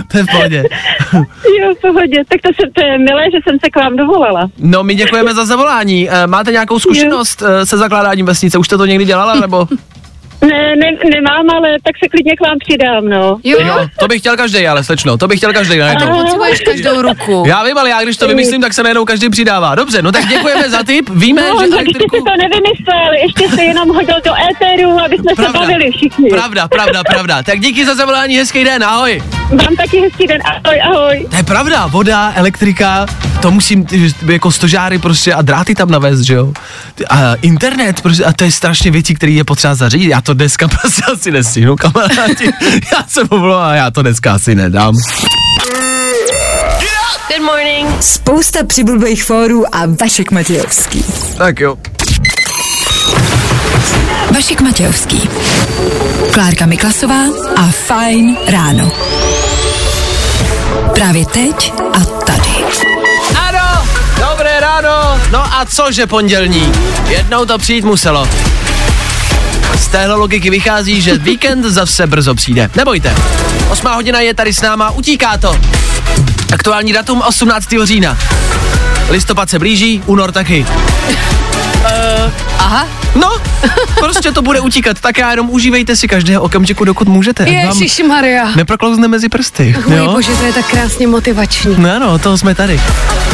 To 0.12 0.18
je 0.18 0.24
v 0.24 0.26
pohodě. 0.32 0.64
jo, 1.60 1.74
v 1.78 1.80
pohodě. 1.80 2.16
Tak 2.28 2.40
to, 2.42 2.48
se, 2.60 2.70
to 2.74 2.86
je 2.86 2.98
milé, 2.98 3.24
že 3.30 3.38
jsem 3.48 3.58
se 3.64 3.70
k 3.70 3.76
vám 3.76 3.96
dovolala. 3.96 4.48
No, 4.58 4.82
my 4.82 4.94
děkujeme 4.94 5.34
za 5.34 5.44
zavolání. 5.44 6.10
Eh, 6.10 6.26
Máte 6.26 6.52
nějakou 6.52 6.78
zkušenost 6.78 7.42
eh, 7.42 7.66
se 7.66 7.76
zakládáním 7.78 8.26
vesnice? 8.26 8.58
Už 8.58 8.66
jste 8.66 8.76
to 8.78 8.86
někdy 8.86 9.04
dělala, 9.04 9.34
nebo? 9.34 9.66
Ne, 10.42 10.76
ne, 10.76 10.86
nemám, 11.14 11.50
ale 11.56 11.68
tak 11.84 11.94
se 12.02 12.08
klidně 12.08 12.36
k 12.36 12.40
vám 12.40 12.56
přidám, 12.58 13.04
no. 13.08 13.40
Jo, 13.44 13.58
Jo, 13.60 13.86
to 13.98 14.08
bych 14.08 14.20
chtěl 14.20 14.36
každý, 14.36 14.68
ale 14.68 14.84
slečno, 14.84 15.18
to 15.18 15.28
bych 15.28 15.38
chtěl 15.38 15.52
každý. 15.52 15.78
To. 15.98 16.06
potřebuješ 16.06 16.60
každou 16.60 17.02
ruku. 17.02 17.44
Já 17.46 17.64
vím, 17.64 17.78
ale 17.78 17.90
já 17.90 18.02
když 18.02 18.16
to 18.16 18.28
vymyslím, 18.28 18.60
tak 18.60 18.72
se 18.74 18.82
najednou 18.82 19.04
každý 19.04 19.30
přidává. 19.30 19.74
Dobře, 19.74 20.02
no 20.02 20.12
tak 20.12 20.26
děkujeme 20.26 20.70
za 20.70 20.82
tip. 20.82 21.08
Víme, 21.08 21.42
No, 21.42 21.60
že 21.60 21.66
jste 21.66 21.76
elektriku... 21.76 22.16
si 22.16 22.22
to 22.22 22.30
nevymyslel, 22.42 23.12
ještě 23.22 23.48
se 23.56 23.62
jenom 23.62 23.88
hodil 23.88 24.14
do 24.24 24.32
éteru, 24.50 25.00
aby 25.04 25.16
jsme 25.18 25.44
se 25.44 25.52
bavili 25.52 25.90
všichni. 25.90 26.30
Pravda, 26.30 26.68
pravda, 26.68 27.02
pravda. 27.04 27.42
Tak 27.42 27.60
díky 27.60 27.86
za 27.86 27.94
zavolání, 27.94 28.36
hezký 28.36 28.64
den, 28.64 28.84
ahoj. 28.84 29.22
Vám 29.50 29.76
taky 29.76 30.00
hezký 30.00 30.26
den, 30.26 30.40
ahoj, 30.44 30.80
ahoj. 30.82 31.26
To 31.30 31.36
je 31.36 31.42
pravda, 31.42 31.86
voda, 31.86 32.32
elektrika, 32.36 33.06
to 33.42 33.50
musím 33.50 33.84
ty, 33.84 34.12
jako 34.26 34.52
stožáry 34.52 34.98
prostě 34.98 35.34
a 35.34 35.42
dráty 35.42 35.74
tam 35.74 35.90
navést, 35.90 36.22
že 36.22 36.34
jo. 36.34 36.52
A 37.10 37.34
internet, 37.42 38.00
prostě, 38.00 38.24
a 38.24 38.32
to 38.32 38.44
je 38.44 38.50
strašně 38.52 38.90
věcí, 38.90 39.14
které 39.14 39.32
je 39.32 39.44
potřeba 39.44 39.74
zařídit. 39.74 40.08
Já 40.08 40.20
to 40.20 40.34
dneska 40.34 40.68
prostě 40.80 41.02
asi 41.12 41.30
nestihnu, 41.30 41.76
kamarádi. 41.76 42.52
Já 42.92 43.04
se 43.08 43.20
omlouvám, 43.22 43.74
já 43.74 43.90
to 43.90 44.02
dneska 44.02 44.34
asi 44.34 44.54
nedám. 44.54 44.94
Good 47.28 47.46
morning. 47.46 48.02
Spousta 48.02 48.64
přibulbých 48.64 49.24
fórů 49.24 49.74
a 49.74 49.82
Vašek 50.00 50.30
Matějovský. 50.30 51.04
Tak 51.36 51.60
jo. 51.60 51.76
Vašek 54.34 54.60
Matějovský. 54.60 55.28
Klárka 56.32 56.66
Miklasová 56.66 57.24
a 57.56 57.66
Fajn 57.70 58.36
ráno. 58.46 58.92
Právě 60.94 61.26
teď 61.26 61.72
No 65.30 65.54
a 65.54 65.64
cože 65.64 66.06
pondělní? 66.06 66.72
Jednou 67.08 67.44
to 67.44 67.58
přijít 67.58 67.84
muselo. 67.84 68.28
Z 69.78 69.86
téhle 69.88 70.14
logiky 70.14 70.50
vychází, 70.50 71.00
že 71.00 71.18
víkend 71.18 71.64
zase 71.64 72.06
brzo 72.06 72.34
přijde. 72.34 72.70
Nebojte. 72.76 73.14
Osmá 73.70 73.94
hodina 73.94 74.20
je 74.20 74.34
tady 74.34 74.52
s 74.54 74.60
náma, 74.60 74.90
utíká 74.90 75.38
to. 75.38 75.56
Aktuální 76.52 76.92
datum 76.92 77.22
18. 77.26 77.68
října. 77.84 78.18
Listopad 79.10 79.50
se 79.50 79.58
blíží, 79.58 80.02
únor 80.06 80.32
taky. 80.32 80.66
Aha, 82.58 82.86
No, 83.14 83.36
prostě 83.98 84.32
to 84.32 84.42
bude 84.42 84.60
utíkat, 84.60 85.00
tak 85.00 85.18
já 85.18 85.30
jenom 85.30 85.50
užívejte 85.50 85.96
si 85.96 86.08
každého 86.08 86.42
okamžiku, 86.42 86.84
dokud 86.84 87.08
můžete. 87.08 87.48
Ježíš 87.48 88.02
Maria. 88.08 88.48
Neproklouzne 88.56 89.08
mezi 89.08 89.28
prsty. 89.28 89.76
Můj 89.86 89.98
jo? 89.98 90.12
bože, 90.12 90.32
to 90.32 90.44
je 90.44 90.52
tak 90.52 90.66
krásně 90.66 91.06
motivační. 91.06 91.74
No 91.78 91.96
ano, 91.96 92.18
toho 92.18 92.38
jsme 92.38 92.54
tady. 92.54 92.80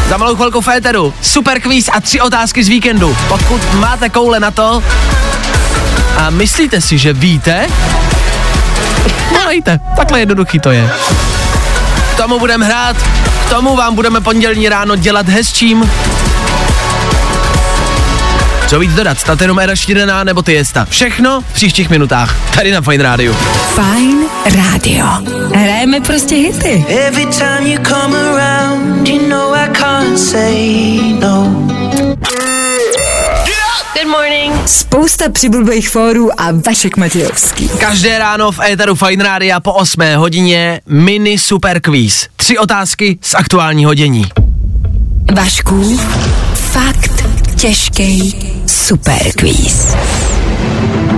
Za 0.09 0.17
malou 0.17 0.37
chvilku 0.37 0.61
féteru, 0.61 1.15
super 1.23 1.61
kvíz 1.61 1.89
a 1.93 2.01
tři 2.01 2.21
otázky 2.21 2.65
z 2.65 2.69
víkendu. 2.69 3.17
Pokud 3.29 3.75
máte 3.75 4.09
koule 4.09 4.41
na 4.41 4.51
to 4.51 4.83
a 6.17 6.31
myslíte 6.31 6.81
si, 6.81 6.99
že 6.99 7.13
víte, 7.13 7.67
volejte. 9.41 9.81
Takhle 9.97 10.21
jednoduchý 10.21 10.59
to 10.61 10.71
je. 10.71 10.91
K 12.15 12.17
tomu 12.17 12.39
budeme 12.39 12.67
hrát, 12.67 12.97
k 13.47 13.51
tomu 13.51 13.77
vám 13.77 13.95
budeme 13.95 14.21
pondělní 14.21 14.69
ráno 14.69 14.97
dělat 14.97 15.29
hezčím. 15.29 15.91
Co 18.69 18.79
víc 18.79 18.95
dodat, 18.95 19.19
snad 19.19 19.41
jenom 19.41 19.59
Era 19.59 19.77
Šírená 19.77 20.25
nebo 20.25 20.43
ty 20.43 20.53
jesta. 20.53 20.85
Všechno 20.85 21.41
v 21.41 21.53
příštích 21.53 21.91
minutách, 21.91 22.55
tady 22.55 22.71
na 22.73 22.81
Fine 22.81 23.03
Rádiu. 23.03 23.33
Fajn 23.75 24.19
rádio. 24.57 25.07
Hrajeme 25.55 26.01
prostě 26.01 26.35
hity. 26.35 26.85
Every 26.89 27.27
time 27.27 27.67
you 27.67 27.79
come 27.83 28.19
around, 28.19 29.09
you 29.09 29.29
know 29.29 29.55
I 29.55 29.69
can't 29.73 30.19
say 30.19 30.99
no. 31.21 31.45
Good 33.95 34.09
morning. 34.11 34.55
Spousta 34.67 35.25
přibulbých 35.33 35.89
fórů 35.89 36.41
a 36.41 36.49
Vašek 36.67 36.97
Matějovský. 36.97 37.69
Každé 37.69 38.19
ráno 38.19 38.53
v 38.53 38.61
éteru 38.61 38.95
Fine 38.95 39.25
Rádia 39.25 39.61
po 39.61 39.73
8 39.73 40.01
hodině 40.17 40.81
mini 40.87 41.39
super 41.39 41.81
quiz. 41.81 42.29
Tři 42.37 42.59
otázky 42.59 43.19
z 43.23 43.35
aktuálního 43.35 43.95
dění. 43.95 44.27
Vašku, 45.35 45.99
fakt 46.55 47.16
těžký 47.57 48.37
super 48.67 49.33
quiz. 49.39 49.97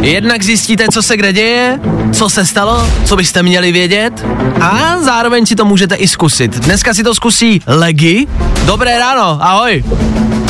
Jednak 0.00 0.42
zjistíte, 0.42 0.84
co 0.92 1.02
se 1.02 1.16
kde 1.16 1.32
děje, 1.32 1.80
co 2.12 2.28
se 2.28 2.46
stalo, 2.46 2.90
co 3.04 3.16
byste 3.16 3.42
měli 3.42 3.72
vědět 3.72 4.26
a 4.60 4.96
zároveň 5.00 5.46
si 5.46 5.56
to 5.56 5.64
můžete 5.64 5.94
i 5.94 6.08
zkusit. 6.08 6.58
Dneska 6.58 6.94
si 6.94 7.02
to 7.02 7.14
zkusí 7.14 7.62
Legy. 7.66 8.26
Dobré 8.66 8.98
ráno, 8.98 9.38
ahoj. 9.40 9.84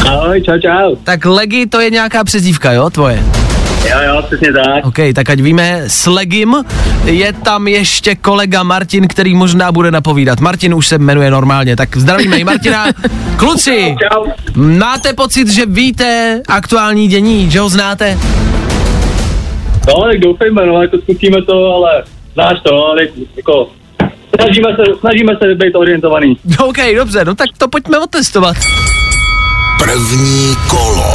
Ahoj, 0.09 0.43
čau, 0.43 0.59
čau. 0.59 0.97
Tak 1.05 1.25
Legy 1.25 1.67
to 1.67 1.81
je 1.81 1.91
nějaká 1.91 2.25
přezdívka, 2.25 2.73
jo, 2.73 2.91
tvoje? 2.91 3.25
Jo, 3.91 3.97
jo, 4.07 4.23
přesně 4.23 4.53
tak. 4.53 4.87
OK, 4.87 4.97
tak 5.15 5.31
ať 5.31 5.41
víme, 5.41 5.83
s 5.87 6.07
Legim 6.07 6.57
je 7.05 7.33
tam 7.33 7.69
ještě 7.69 8.15
kolega 8.15 8.63
Martin, 8.63 9.09
který 9.09 9.35
možná 9.35 9.73
bude 9.73 9.91
napovídat. 9.91 10.41
Martin 10.41 10.75
už 10.75 10.87
se 10.87 10.99
jmenuje 10.99 11.31
normálně, 11.31 11.77
tak 11.77 11.97
zdravíme 11.97 12.39
i 12.39 12.45
Martina. 12.45 12.87
Kluci, 13.37 13.97
Čau. 14.13 14.27
máte 14.55 15.13
pocit, 15.13 15.49
že 15.49 15.67
víte 15.67 16.41
aktuální 16.49 17.09
dění, 17.09 17.51
že 17.51 17.61
ho 17.61 17.69
znáte? 17.69 18.19
No, 19.89 20.03
tak 20.03 20.19
doufejme, 20.21 20.67
no, 20.67 20.83
jako 20.83 20.99
zkusíme 20.99 21.43
to, 21.43 21.75
ale 21.75 22.05
znáš 22.35 22.59
to, 22.63 22.75
no, 22.75 22.95
tak, 22.99 23.09
jako, 23.37 23.69
snažíme 24.37 24.69
se, 24.77 24.83
snažíme 25.01 25.33
se 25.43 25.55
být 25.55 25.75
orientovaný. 25.75 26.37
OK, 26.59 26.77
dobře, 26.97 27.25
no 27.25 27.35
tak 27.35 27.49
to 27.59 27.69
pojďme 27.69 27.99
otestovat. 27.99 28.57
První 29.79 30.55
kolo. 30.69 31.13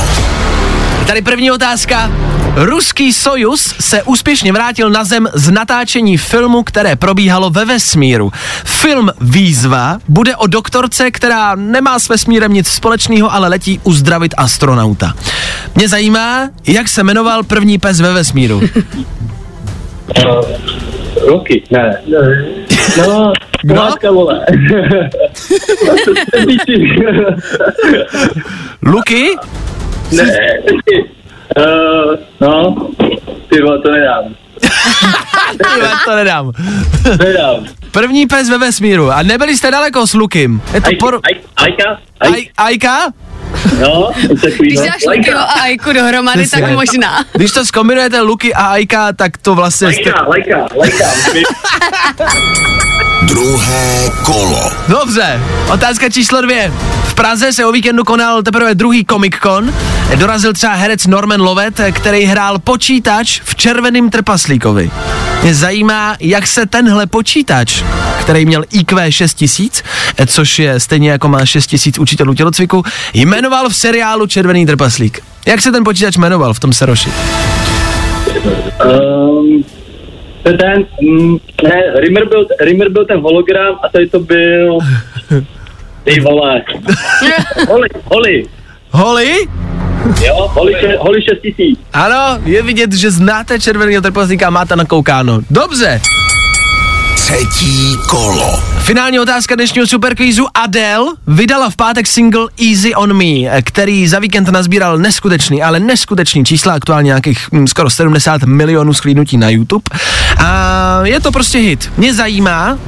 Tady 1.08 1.22
první 1.22 1.52
otázka. 1.52 2.12
Ruský 2.56 3.14
Sojus 3.14 3.76
se 3.80 4.04
úspěšně 4.04 4.54
vrátil 4.54 4.90
na 4.90 5.04
Zem 5.04 5.28
z 5.34 5.52
natáčení 5.52 6.18
filmu, 6.18 6.64
které 6.64 6.96
probíhalo 6.96 7.50
ve 7.50 7.66
vesmíru. 7.66 8.32
Film 8.66 9.12
Výzva 9.22 9.98
bude 10.08 10.36
o 10.36 10.48
doktorce, 10.48 11.12
která 11.12 11.56
nemá 11.56 12.00
s 12.00 12.10
vesmírem 12.10 12.54
nic 12.54 12.68
společného, 12.68 13.34
ale 13.34 13.48
letí 13.48 13.80
uzdravit 13.84 14.34
astronauta. 14.38 15.14
Mě 15.76 15.88
zajímá, 15.88 16.50
jak 16.68 16.88
se 16.88 17.04
jmenoval 17.04 17.44
první 17.44 17.78
pes 17.78 18.00
ve 18.00 18.14
vesmíru. 18.14 18.58
Uh, 18.58 18.64
roky, 21.28 21.64
ne. 21.72 22.02
No, 22.98 23.34
Kdo? 23.62 23.76
pomáčka, 23.76 24.12
vole. 24.12 24.46
Luky? 28.86 29.36
Ne, 30.12 30.38
uh, 31.58 32.16
no, 32.42 32.76
ty 33.50 33.62
vole, 33.62 33.80
to 33.82 33.92
nedám. 33.92 34.24
Tyhle, 35.58 35.92
to 36.06 36.16
nedám. 36.16 36.52
Nedám. 37.24 37.66
První 37.92 38.26
pes 38.28 38.50
ve 38.50 38.58
vesmíru. 38.58 39.12
A 39.12 39.24
nebyli 39.24 39.58
jste 39.58 39.72
daleko 39.72 40.08
s 40.08 40.14
Lukim. 40.14 40.62
Je 40.74 40.82
to 40.82 40.90
por... 41.00 41.20
Aj, 41.24 41.40
ajka? 41.58 42.00
Aj, 42.20 42.46
Ajka? 42.58 43.00
No, 43.82 44.10
takový, 44.42 44.68
Když 44.70 44.80
dáš 44.80 45.06
Lukyho 45.18 45.40
a 45.40 45.44
Ajku 45.44 45.94
dohromady, 45.94 46.48
tak 46.48 46.72
možná. 46.72 47.26
Když 47.34 47.52
to 47.52 47.66
zkombinujete 47.66 48.22
Luky 48.22 48.54
a 48.54 48.66
Ajka, 48.66 49.14
tak 49.14 49.38
to 49.38 49.56
vlastně... 49.56 49.94
jste- 49.94 50.12
Lajka, 50.28 50.28
lajka, 50.28 50.68
lajka. 50.78 51.06
Druhé 53.24 54.10
kolo. 54.26 54.72
Dobře, 54.88 55.40
otázka 55.74 56.10
číslo 56.10 56.42
dvě. 56.42 56.72
V 57.04 57.14
Praze 57.14 57.54
se 57.54 57.66
o 57.66 57.72
víkendu 57.72 58.04
konal 58.04 58.44
teprve 58.44 58.76
druhý 58.76 59.06
Comic 59.06 59.34
Con. 59.44 59.74
Dorazil 60.20 60.54
třeba 60.54 60.74
herec 60.74 61.08
Norman 61.08 61.42
Lovet, 61.42 61.82
který 61.92 62.24
hrál 62.24 62.60
počítač 62.60 63.42
v 63.44 63.56
červeném 63.56 64.10
trpaslíkovi. 64.10 64.92
Mě 65.44 65.56
zajímá, 65.56 66.16
jak 66.20 66.48
se 66.48 66.66
tenhle 66.66 67.08
počítač, 67.08 67.84
který 68.22 68.46
měl 68.46 68.64
IQ 68.72 69.12
6000, 69.12 69.84
eh, 70.18 70.26
což 70.26 70.60
je 70.60 70.80
stejně 70.80 71.12
jako 71.12 71.28
má 71.28 71.46
6000 71.46 72.00
učitelů 72.00 72.34
tělocviku, 72.34 72.84
jmenoval 73.14 73.70
v 73.70 73.76
seriálu 73.76 74.28
Červený 74.28 74.66
trpaslík. 74.66 75.22
Jak 75.48 75.62
se 75.62 75.72
ten 75.72 75.84
počítač 75.84 76.18
jmenoval 76.18 76.54
v 76.54 76.60
tom 76.60 76.74
Seroši? 76.74 77.10
Um, 78.86 79.64
to 80.44 80.50
je 80.50 80.58
ten, 80.58 80.86
mm, 81.02 81.38
ne, 81.64 81.84
Rimmer 81.96 82.30
byl, 82.30 82.46
Rimmer 82.60 82.90
byl 82.90 83.06
ten 83.06 83.20
hologram 83.20 83.76
a 83.84 83.90
tady 83.90 84.10
to 84.10 84.20
byl, 84.20 84.78
ty 86.04 86.20
vole, 86.20 86.64
Holi, 87.68 87.88
Holi, 88.06 88.46
Holi? 88.92 89.48
jo, 90.28 90.52
Holi, 90.54 90.74
še, 90.82 90.98
Holi 91.00 91.22
6000. 91.22 91.80
Ano, 91.94 92.40
je 92.46 92.62
vidět, 92.62 92.94
že 92.94 93.12
znáte 93.12 93.60
Červeného 93.60 94.02
trpaslíka 94.02 94.48
a 94.48 94.50
máte 94.50 94.76
nakoukáno. 94.76 95.40
Dobře. 95.50 96.02
Třetí 97.16 97.98
kolo. 98.10 98.60
Finální 98.80 99.20
otázka 99.20 99.56
dnešního 99.56 99.88
superkvízu. 99.88 100.46
Adele 100.54 101.12
vydala 101.28 101.70
v 101.70 101.76
pátek 101.76 102.08
single 102.08 102.48
Easy 102.70 102.96
on 102.96 103.14
Me, 103.14 103.62
který 103.62 104.08
za 104.08 104.20
víkend 104.20 104.50
nazbíral 104.50 104.98
neskutečný, 104.98 105.64
ale 105.64 105.80
neskutečný 105.80 106.46
čísla, 106.46 106.74
aktuálně 106.74 107.08
nějakých 107.08 107.48
hm, 107.52 107.68
skoro 107.68 107.90
70 107.90 108.44
milionů 108.44 108.94
sklídnutí 108.94 109.38
na 109.38 109.50
YouTube. 109.50 109.84
A 110.46 111.00
je 111.04 111.20
to 111.20 111.32
prostě 111.32 111.58
hit. 111.58 111.92
Mě 111.98 112.14
zajímá, 112.14 112.80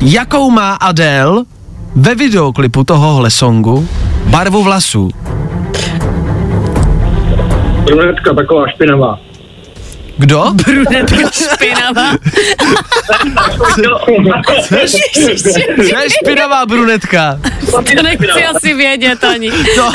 jakou 0.00 0.50
má 0.50 0.74
Adele 0.74 1.44
ve 1.94 2.14
videoklipu 2.14 2.84
tohohle 2.84 3.30
songu 3.30 3.88
barvu 4.26 4.62
vlasů. 4.62 5.10
Brunetka 7.84 8.34
taková 8.34 8.68
špinavá. 8.68 9.18
Kdo? 10.18 10.44
Brunetka 10.54 11.30
špinavá. 11.32 12.16
To 15.76 15.98
je 15.98 16.10
špinavá 16.10 16.66
brunetka. 16.66 17.38
To 17.70 18.02
nechci 18.02 18.44
asi 18.56 18.74
vědět 18.74 19.24
ani. 19.24 19.50
To, 19.50 19.92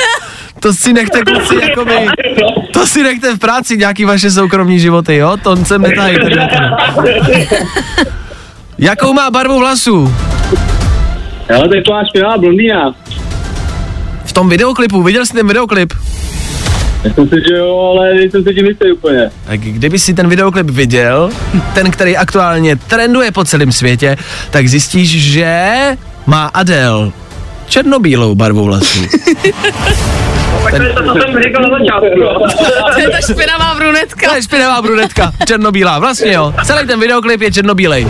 to 0.59 0.73
si 0.73 0.93
nechte 0.93 1.21
kluci 1.21 1.55
jako 1.61 1.85
my. 1.85 2.07
To 2.73 2.87
si 2.87 3.03
nechte 3.03 3.35
v 3.35 3.39
práci 3.39 3.77
nějaký 3.77 4.05
vaše 4.05 4.31
soukromní 4.31 4.79
životy, 4.79 5.15
jo? 5.15 5.37
To 5.43 5.55
sem 5.55 5.81
netahejte. 5.81 6.29
Jakou 8.77 9.13
má 9.13 9.31
barvu 9.31 9.59
vlasů? 9.59 10.13
Jo, 11.49 11.67
taková 11.67 12.03
špinavá 12.09 12.37
blondýna. 12.37 12.95
V 14.25 14.33
tom 14.33 14.49
videoklipu, 14.49 15.03
viděl 15.03 15.25
jsi 15.25 15.33
ten 15.33 15.47
videoklip? 15.47 15.93
Myslím 17.07 17.29
si, 17.29 17.35
že 17.49 17.55
jo, 17.57 17.93
ale 17.95 18.13
nejsem 18.13 18.43
si 18.43 18.53
tím 18.53 18.65
jistý 18.65 18.91
úplně. 18.91 19.31
Tak 19.45 19.59
kdyby 19.59 19.99
si 19.99 20.13
ten 20.13 20.29
videoklip 20.29 20.69
viděl, 20.69 21.29
ten, 21.73 21.91
který 21.91 22.17
aktuálně 22.17 22.75
trenduje 22.75 23.31
po 23.31 23.45
celém 23.45 23.71
světě, 23.71 24.17
tak 24.49 24.67
zjistíš, 24.67 25.23
že 25.33 25.71
má 26.25 26.45
Adele 26.45 27.11
černobílou 27.67 28.35
barvu 28.35 28.63
vlasů. 28.63 28.99
Tak 30.63 30.77
to 30.77 30.83
je 30.83 30.93
to, 30.93 31.03
co 31.03 31.13
jsem 31.13 31.43
říkal 31.43 31.61
na 31.61 31.69
začátku. 31.79 32.53
To 32.93 32.99
je 32.99 33.09
ta 33.09 33.17
špinavá 33.33 33.75
brunetka. 33.75 34.29
To 34.29 34.35
je 34.35 34.41
špinavá 34.43 34.81
brunetka, 34.81 35.31
černobílá, 35.47 35.99
vlastně 35.99 36.33
jo. 36.33 36.53
Celý 36.63 36.87
ten 36.87 36.99
videoklip 36.99 37.41
je 37.41 37.51
černobílej. 37.51 38.07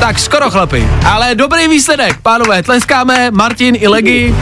Tak 0.00 0.18
skoro 0.18 0.50
chlapi, 0.50 0.88
ale 1.06 1.34
dobrý 1.34 1.68
výsledek, 1.68 2.16
pánové, 2.22 2.62
tleskáme, 2.62 3.30
Martin 3.30 3.76
i 3.80 3.88
Legi, 3.88 4.34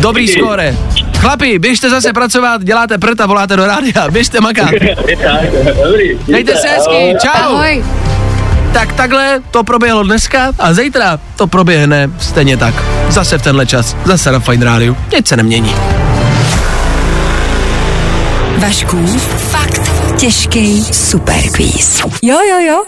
dobrý 0.00 0.28
skóre. 0.28 0.76
Chlapi, 1.24 1.58
běžte 1.58 1.90
zase 1.90 2.12
pracovat, 2.12 2.64
děláte 2.64 2.98
prd 2.98 3.20
a 3.20 3.26
voláte 3.26 3.56
do 3.56 3.66
rádia, 3.66 4.08
běžte 4.10 4.40
makat. 4.40 4.70
Je 5.08 5.16
tak, 5.16 5.50
dobrý. 5.84 6.18
Mějte 6.26 6.56
se 6.56 6.68
hezky, 6.68 7.14
čau. 7.22 7.30
Ahoj. 7.34 7.84
Tak 8.72 8.92
takhle 8.92 9.40
to 9.50 9.64
proběhlo 9.64 10.02
dneska 10.02 10.52
a 10.58 10.74
zítra 10.74 11.18
to 11.36 11.46
proběhne 11.46 12.10
stejně 12.20 12.56
tak. 12.56 12.74
Zase 13.08 13.38
v 13.38 13.42
tenhle 13.42 13.66
čas, 13.66 13.96
zase 14.04 14.32
na 14.32 14.40
Fine 14.40 14.64
Radio. 14.64 14.96
Nic 15.16 15.28
se 15.28 15.36
nemění. 15.36 15.74
Vašku, 18.58 19.06
fakt 19.50 19.90
těžký 20.16 20.84
superquiz. 20.92 22.02
Jo, 22.22 22.38
jo, 22.50 22.58
jo. 22.58 22.82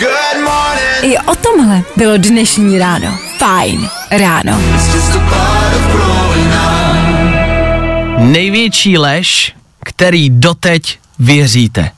I 1.03 1.19
o 1.19 1.35
tomhle 1.35 1.83
bylo 1.97 2.17
dnešní 2.17 2.79
ráno. 2.79 3.19
Fajn 3.39 3.89
ráno. 4.11 4.61
Největší 8.27 8.99
lež, 8.99 9.55
který 9.85 10.31
doteď 10.31 10.99
věříte. 11.19 11.91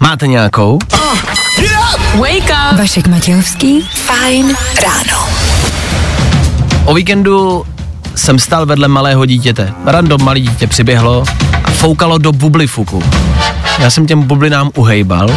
Máte 0.00 0.26
nějakou? 0.26 0.78
Wake 2.14 2.50
up. 2.72 2.78
Vašek 2.78 3.06
Matějovský, 3.06 3.80
fajn 3.82 4.56
ráno. 4.82 5.28
O 6.84 6.94
víkendu 6.94 7.66
jsem 8.14 8.38
stal 8.38 8.66
vedle 8.66 8.88
malého 8.88 9.26
dítěte. 9.26 9.72
Random 9.86 10.24
malý 10.24 10.40
dítě 10.40 10.66
přiběhlo 10.66 11.24
a 11.64 11.70
foukalo 11.70 12.18
do 12.18 12.32
bublifuku. 12.32 13.02
Já 13.78 13.90
jsem 13.90 14.06
těm 14.06 14.22
bublinám 14.22 14.70
uhejbal 14.74 15.30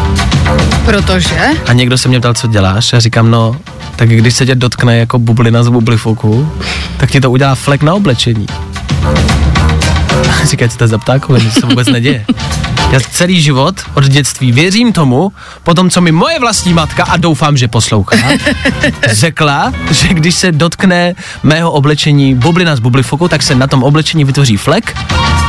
Protože? 0.86 1.48
a 1.68 1.74
někdo 1.74 1.98
se 1.98 2.10
mě 2.10 2.20
ptal, 2.20 2.34
co 2.34 2.48
děláš 2.48 2.94
a 2.94 3.00
říkám, 3.00 3.32
no, 3.32 3.56
tak 3.96 4.10
když 4.10 4.36
se 4.36 4.46
tě 4.46 4.56
dotkne 4.56 4.98
jako 4.98 5.20
bublina 5.20 5.64
z 5.64 5.70
bublifuku, 5.70 6.52
tak 6.98 7.12
ti 7.12 7.22
to 7.22 7.32
udělá 7.32 7.56
flek 7.56 7.84
na 7.84 7.94
oblečení. 7.94 8.48
To 10.78 10.84
je 10.84 10.88
za 10.88 10.98
ptákoviny, 10.98 11.52
to 11.52 11.60
se 11.60 11.66
vůbec 11.66 11.88
neděje. 11.88 12.26
Já 12.92 13.00
celý 13.00 13.42
život 13.42 13.76
od 13.94 14.04
dětství 14.04 14.52
věřím 14.52 14.94
tomu, 14.94 15.32
potom 15.64 15.90
co 15.90 16.02
mi 16.02 16.12
moje 16.12 16.40
vlastní 16.40 16.74
matka, 16.74 17.04
a 17.04 17.18
doufám, 17.18 17.58
že 17.58 17.68
poslouchá, 17.68 18.18
řekla, 19.12 19.74
že 19.92 20.08
když 20.08 20.36
se 20.36 20.52
dotkne 20.52 21.14
mého 21.44 21.72
oblečení 21.72 22.36
bublina 22.36 22.76
z 22.76 22.80
bublifoku, 22.80 23.28
tak 23.28 23.44
se 23.44 23.56
na 23.56 23.68
tom 23.68 23.84
oblečení 23.84 24.24
vytvoří 24.24 24.58
flek 24.58 24.98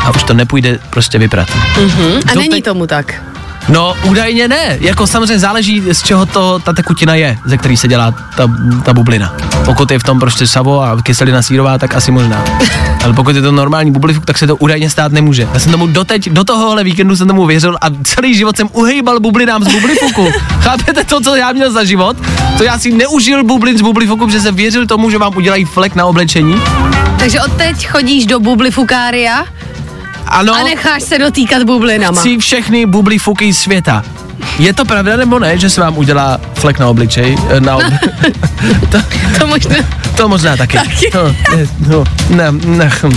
a 0.05 0.11
už 0.11 0.23
to 0.23 0.35
nepůjde 0.35 0.79
prostě 0.91 1.19
vyprat. 1.19 1.49
Hm? 1.51 2.21
A 2.29 2.33
To 2.33 2.41
není 2.41 2.63
tomu 2.63 2.87
tak. 2.87 3.23
No, 3.69 3.95
údajně 4.05 4.49
ne. 4.49 4.79
Jako 4.81 5.07
samozřejmě 5.07 5.39
záleží, 5.39 5.83
z 5.93 6.03
čeho 6.03 6.27
to 6.27 6.59
ta 6.59 6.73
tekutina 6.73 7.15
je, 7.15 7.39
ze 7.45 7.59
který 7.59 7.77
se 7.77 7.89
dělá 7.89 8.11
ta, 8.11 8.51
ta 8.85 8.95
bublina. 8.95 9.35
Pokud 9.65 9.91
je 9.91 9.99
v 9.99 10.03
tom 10.03 10.21
prostě 10.21 10.47
savo 10.47 10.83
a 10.83 11.03
kyselina 11.03 11.43
sírová, 11.43 11.79
tak 11.79 11.95
asi 11.95 12.11
možná. 12.11 12.45
Ale 13.05 13.13
pokud 13.13 13.37
je 13.37 13.43
to 13.43 13.53
normální 13.53 13.91
bublifuk, 13.91 14.25
tak 14.25 14.39
se 14.39 14.47
to 14.47 14.57
údajně 14.57 14.91
stát 14.91 15.13
nemůže. 15.13 15.49
Já 15.55 15.61
jsem 15.61 15.73
tomu 15.73 15.87
doteď, 15.87 16.31
do 16.31 16.45
tohohle 16.45 16.85
víkendu 16.85 17.17
jsem 17.17 17.29
tomu 17.29 17.47
věřil 17.47 17.77
a 17.81 17.87
celý 18.05 18.35
život 18.35 18.57
jsem 18.57 18.69
uhejbal 18.73 19.21
bublinám 19.21 19.65
z 19.65 19.73
bublifuku. 19.73 20.29
Chápete 20.61 21.05
to, 21.05 21.21
co 21.21 21.37
já 21.37 21.53
měl 21.53 21.73
za 21.73 21.85
život? 21.85 22.17
To 22.59 22.65
já 22.65 22.79
si 22.79 22.93
neužil 22.93 23.45
bublin 23.45 23.79
z 23.79 23.83
bublifuku, 23.83 24.27
protože 24.27 24.41
jsem 24.41 24.55
věřil 24.55 24.87
tomu, 24.87 25.11
že 25.11 25.19
vám 25.19 25.37
udělají 25.37 25.65
flek 25.65 25.95
na 25.95 26.07
oblečení. 26.07 26.63
Takže 27.19 27.41
odteď 27.41 27.89
chodíš 27.89 28.27
do 28.27 28.41
bublifukária 28.41 29.45
Ano. 30.29 30.55
a 30.55 30.63
necháš 30.63 31.03
se 31.03 31.19
dotýkat 31.19 31.63
bublinama. 31.63 32.21
chci 32.21 32.39
všechny 32.39 32.87
bublifuky 32.87 33.55
světa. 33.55 34.05
Je 34.59 34.73
to 34.73 34.85
pravda 34.85 35.17
nebo 35.17 35.39
ne, 35.39 35.59
že 35.59 35.71
se 35.71 35.81
vám 35.81 35.99
udělá 35.99 36.41
flek 36.55 36.79
na 36.79 36.89
obličej? 36.89 37.37
eh, 37.51 37.61
Na 37.61 37.77
obli... 37.77 37.99
to, 38.91 38.99
To 39.39 39.47
možná. 39.47 39.77
to 40.17 40.29
možná 40.29 40.57
taky. 40.57 40.77
Taky. 40.79 41.11
No, 41.15 41.25
ne, 41.57 41.67
no, 41.89 42.05
ne, 42.31 42.53
ne, 42.53 42.91
hm. 43.03 43.17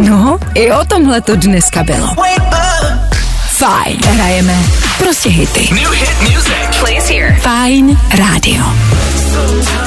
No, 0.00 0.38
i 0.54 0.72
o 0.72 0.84
tomhle 0.84 1.20
to 1.20 1.36
dneska 1.36 1.82
bylo. 1.82 2.14
Fajn, 3.48 3.98
hrajeme 4.06 4.54
prostě 4.98 5.28
hity. 5.28 5.68
Fajn 7.40 7.98
rádio. 8.18 8.64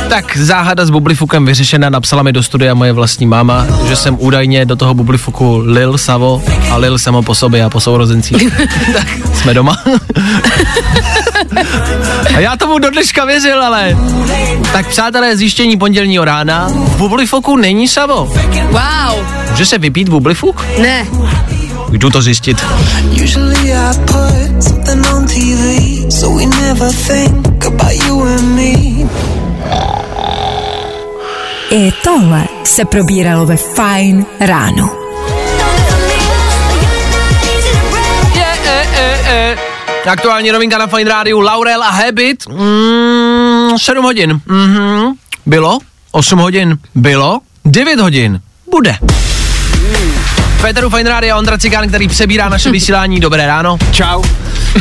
Tak 0.10 0.38
záhada 0.38 0.86
s 0.86 0.90
bublifukem 0.90 1.46
vyřešena, 1.46 1.90
napsala 1.90 2.24
mi 2.24 2.34
do 2.34 2.44
studia 2.44 2.74
moje 2.74 2.94
vlastní 2.94 3.26
máma, 3.26 3.68
že 3.88 3.96
jsem 3.96 4.18
údajně 4.20 4.66
do 4.66 4.76
toho 4.76 4.94
bublifuku 4.94 5.58
lil 5.66 5.98
savo 5.98 6.44
a 6.72 6.78
lil 6.78 6.98
samo 6.98 7.22
po 7.22 7.36
sobě 7.36 7.64
a 7.64 7.70
po 7.70 7.80
sourozencích. 7.80 8.54
tak 8.94 9.08
jsme 9.34 9.54
doma. 9.54 9.78
a 12.36 12.40
já 12.40 12.58
tomu 12.58 12.80
do 12.80 12.90
dneška 12.90 13.26
věřil, 13.26 13.64
ale... 13.64 13.98
Tak 14.74 14.88
přátelé, 14.88 15.38
zjištění 15.38 15.78
pondělního 15.78 16.26
rána, 16.26 16.68
v 16.68 16.98
bublifuku 16.98 17.58
není 17.58 17.88
savo. 17.88 18.34
Wow. 18.70 19.26
Může 19.52 19.66
se 19.66 19.78
vypít 19.78 20.10
v 20.10 20.16
ublifuk? 20.16 20.66
Ne. 20.82 21.08
Jdu 21.92 22.10
to 22.10 22.22
zjistit. 22.22 22.66
On 25.26 25.32
TV, 25.32 26.06
so 26.12 26.30
we 26.30 26.46
never 26.46 26.90
think 26.92 27.66
about 27.66 27.94
you 28.06 28.22
and 28.22 28.56
me. 28.56 29.10
I 31.72 31.92
tohle 32.04 32.48
se 32.64 32.86
probíralo 32.86 33.46
ve 33.46 33.58
Fine 33.58 34.26
ráno. 34.40 34.90
Je, 38.36 38.46
e, 38.66 38.88
e, 38.96 39.20
e. 39.26 39.58
Aktuální 40.10 40.52
novinka 40.52 40.78
na 40.78 40.88
Fine 40.88 41.10
Rádiu 41.10 41.40
Laurel 41.40 41.84
a 41.84 41.90
Habit. 41.90 42.48
Mm, 42.48 43.78
7 43.78 44.04
hodin. 44.04 44.42
Mhm. 44.46 45.14
Bylo. 45.46 45.80
8 46.12 46.40
hodin. 46.40 46.78
Bylo. 46.96 47.40
9 47.66 48.00
hodin. 48.00 48.42
Bude. 48.72 48.98
Féteru 50.66 50.90
Fine 50.90 51.10
Radio 51.10 51.38
Ondra 51.38 51.58
Cikán, 51.58 51.88
který 51.88 52.08
přebírá 52.08 52.50
naše 52.50 52.72
vysílání. 52.72 53.20
Dobré 53.20 53.48
ráno. 53.48 53.78
Čau. 53.92 54.24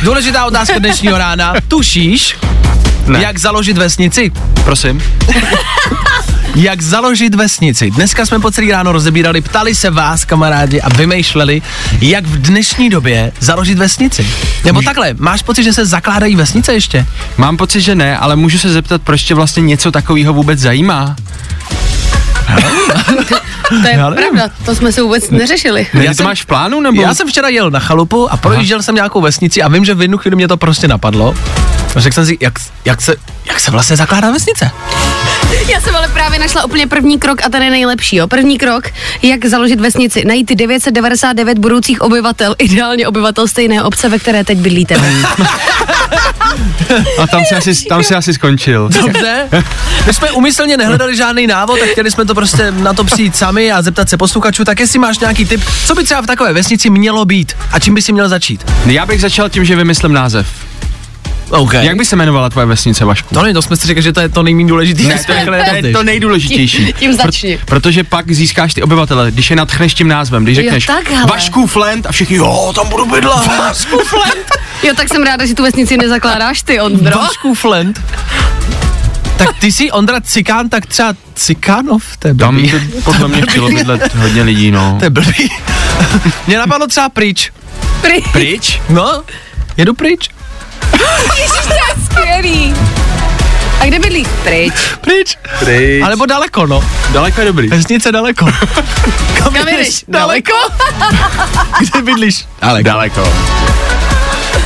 Důležitá 0.03 0.47
otázka 0.47 0.79
dnešního 0.79 1.19
rána. 1.19 1.55
Tušíš, 1.69 2.37
Ne. 3.07 3.23
jak 3.23 3.39
založit 3.39 3.79
vesnici? 3.79 4.33
Prosím. 4.65 5.03
Jak 6.55 6.83
založit 6.83 7.35
vesnici? 7.35 7.91
Dneska 7.91 8.27
jsme 8.27 8.39
po 8.39 8.51
celý 8.51 8.71
ráno 8.71 8.93
rozebírali, 8.93 9.41
ptali 9.41 9.75
se 9.75 9.91
vás, 9.91 10.25
kamarádi, 10.25 10.81
a 10.81 10.89
vymýšleli, 10.89 11.63
jak 12.01 12.27
v 12.27 12.43
dnešní 12.43 12.91
době 12.91 13.33
založit 13.41 13.79
vesnici. 13.79 14.27
Nebo 14.65 14.83
takhle, 14.83 15.15
máš 15.19 15.43
pocit, 15.43 15.65
že 15.65 15.73
se 15.73 15.87
zakládají 15.87 16.37
vesnice 16.37 16.73
ještě? 16.73 17.07
Mám 17.37 17.57
pocit, 17.57 17.81
že 17.81 17.95
ne, 17.95 18.19
ale 18.19 18.37
můžu 18.37 18.59
se 18.59 18.71
zeptat, 18.71 19.03
proč 19.03 19.23
tě 19.23 19.35
vlastně 19.35 19.63
něco 19.63 19.91
takového 19.91 20.33
vůbec 20.35 20.59
zajímá? 20.61 21.17
To 23.69 23.75
je 23.89 23.97
nevím. 23.97 24.15
pravda, 24.17 24.51
to 24.65 24.75
jsme 24.75 24.93
se 24.93 25.03
vůbec 25.03 25.31
neřešili. 25.31 25.87
Ne, 25.95 26.05
Já 26.05 26.11
to 26.11 26.15
jsem- 26.17 26.27
máš 26.27 26.43
v 26.43 26.47
plánu, 26.47 26.81
nebo? 26.81 27.03
Já 27.03 27.15
jsem 27.15 27.29
včera 27.29 27.49
jel 27.49 27.71
na 27.71 27.79
chalupu 27.81 28.33
a 28.33 28.37
projížděl 28.37 28.83
jsem 28.83 28.95
nějakou 28.95 29.21
vesnici 29.21 29.63
a 29.63 29.69
vím, 29.69 29.85
že 29.85 29.95
v 29.95 30.03
jednu 30.03 30.19
chvíli 30.19 30.37
mě 30.37 30.49
to 30.49 30.57
prostě 30.57 30.89
napadlo. 30.89 31.35
A 31.97 32.01
řekl 32.01 32.15
jsem 32.15 32.27
si, 32.27 32.39
jak, 32.41 32.53
jak, 32.85 33.03
se, 33.03 33.15
jak 33.47 33.61
se 33.61 33.71
vlastně 33.71 33.97
zakládá 33.97 34.31
vesnice? 34.31 34.71
Já 35.69 35.81
jsem 35.81 35.97
ale 35.97 36.09
právě 36.09 36.39
našla 36.39 36.65
úplně 36.65 36.87
první 36.87 37.19
krok 37.19 37.39
a 37.47 37.49
ten 37.49 37.63
je 37.63 37.71
nejlepší. 37.71 38.17
Jo. 38.17 38.27
První 38.29 38.59
krok, 38.59 38.85
jak 39.23 39.45
založit 39.45 39.81
vesnici, 39.81 40.25
najít 40.25 40.45
ty 40.47 40.55
999 40.55 41.59
budoucích 41.59 42.01
obyvatel, 42.01 42.55
ideálně 42.59 43.09
obyvatel 43.09 43.49
stejné 43.49 43.83
obce, 43.83 44.09
ve 44.09 44.19
které 44.19 44.45
teď 44.45 44.59
bydlíte. 44.59 44.95
A 47.19 47.27
tam 47.27 47.45
si 47.45 47.55
asi, 47.55 47.85
tam 47.85 48.03
si 48.03 48.15
asi 48.15 48.35
skončil. 48.35 48.89
Dobře. 48.89 49.49
My 50.07 50.15
jsme 50.15 50.31
umyslně 50.31 50.77
nehledali 50.77 51.17
žádný 51.17 51.47
návod 51.47 51.79
a 51.83 51.87
chtěli 51.93 52.11
jsme 52.11 52.25
to 52.25 52.35
prostě 52.35 52.71
na 52.71 52.93
to 52.93 53.05
přijít 53.05 53.37
sami 53.37 53.73
a 53.73 53.83
zeptat 53.83 54.09
se 54.09 54.17
posluchačů, 54.17 54.65
tak 54.65 54.81
jestli 54.81 54.99
máš 54.99 55.19
nějaký 55.19 55.45
tip, 55.45 55.61
co 55.87 55.95
by 55.95 56.05
třeba 56.05 56.23
v 56.23 56.27
takové 56.27 56.53
vesnici 56.53 56.91
mělo 56.91 57.25
být 57.25 57.53
a 57.73 57.79
čím 57.79 57.95
by 57.95 58.03
si 58.03 58.13
měl 58.13 58.29
začít? 58.29 58.65
Já 58.87 59.07
bych 59.07 59.21
začal 59.21 59.49
tím, 59.49 59.65
že 59.65 59.77
vymyslím 59.77 60.13
název. 60.13 60.47
OK. 61.59 61.73
Jak 61.73 61.97
by 61.97 62.05
se 62.05 62.17
jmenovala 62.17 62.51
tvoje 62.51 62.67
vesnice, 62.67 63.05
Vašku? 63.05 63.35
To 63.35 63.43
ne, 63.43 63.55
to 63.55 63.63
jsme 63.63 63.77
si 63.77 63.87
řekli, 63.87 64.03
že 64.03 64.13
to 64.13 64.21
je 64.21 64.29
to 64.29 64.43
nejméně 64.43 64.69
důležitější. 64.69 65.09
Ne, 65.09 65.25
to 65.27 65.33
je, 65.33 65.45
to 65.47 65.87
je 65.87 65.93
to 65.93 66.03
nejdůležitější. 66.03 66.93
Tím 66.99 67.13
začni. 67.13 67.59
Pro, 67.65 67.81
protože 67.85 68.05
pak 68.05 68.33
získáš 68.33 68.75
ty 68.75 68.83
obyvatele, 68.83 69.31
když 69.31 69.51
je 69.51 69.57
natchneš 69.57 69.95
tím 69.95 70.09
názvem, 70.09 70.45
když 70.45 70.57
Jo, 70.59 70.63
řekneš 70.63 70.87
tak. 70.87 71.11
Vašku 71.31 71.67
Flint 71.67 72.07
a 72.07 72.13
všichni, 72.13 72.37
jo, 72.37 72.73
tam 72.75 72.89
budu 72.89 73.07
bydlet. 73.07 73.47
Vašku 73.47 73.99
Flint. 73.99 74.47
Jo, 74.83 74.93
tak 74.97 75.09
jsem 75.09 75.23
ráda, 75.23 75.47
že 75.47 75.55
tu 75.55 75.63
vesnici 75.63 75.97
nezakládáš 75.97 76.63
ty, 76.63 76.81
Ondro. 76.81 77.19
Vašku 77.19 77.55
Flint. 77.55 78.01
Tak 79.37 79.49
ty 79.59 79.73
jsi 79.73 79.91
Ondra 79.91 80.21
Cikán, 80.21 80.69
tak 80.69 80.87
třeba 80.87 81.15
Cikánov, 81.35 82.17
to 82.19 82.29
je 82.29 82.35
Tam 82.35 82.55
blbý. 82.55 82.71
by 82.71 82.81
podle 83.05 83.29
mě 83.29 83.43
chtělo 83.43 83.69
bydlet 83.69 84.15
hodně 84.15 84.43
lidí, 84.43 84.71
no. 84.71 84.97
To 84.99 85.05
je 85.05 85.11
blbý. 85.11 85.51
Mě 86.47 86.59
napadlo 86.59 86.87
třeba 86.87 87.09
pryč. 87.09 87.51
Prý. 88.01 88.23
Pryč? 88.33 88.81
No, 88.89 89.23
jedu 89.77 89.95
pryč. 89.95 90.29
Ježiš, 91.39 91.51
to 91.67 91.73
je 91.75 92.05
skvělý. 92.05 92.75
A 93.81 93.85
kde 93.87 93.99
bydlíš? 93.99 94.29
Pryč. 94.45 94.73
Pryč. 95.01 95.39
Pryč. 95.59 96.03
A 96.05 96.09
nebo 96.09 96.27
daleko, 96.27 96.67
no. 96.67 96.85
Daleko 97.13 97.41
je 97.41 97.47
dobrý. 97.47 97.69
Vesnice 97.69 98.13
daleko. 98.13 98.45
Kam, 99.39 99.53
Kam 99.55 99.69
jdeš? 99.69 100.05
Daleko? 100.09 100.53
Kde 101.81 102.03
bydlíš? 102.03 102.45
Daleko. 102.61 102.89
Daleko. 102.89 103.33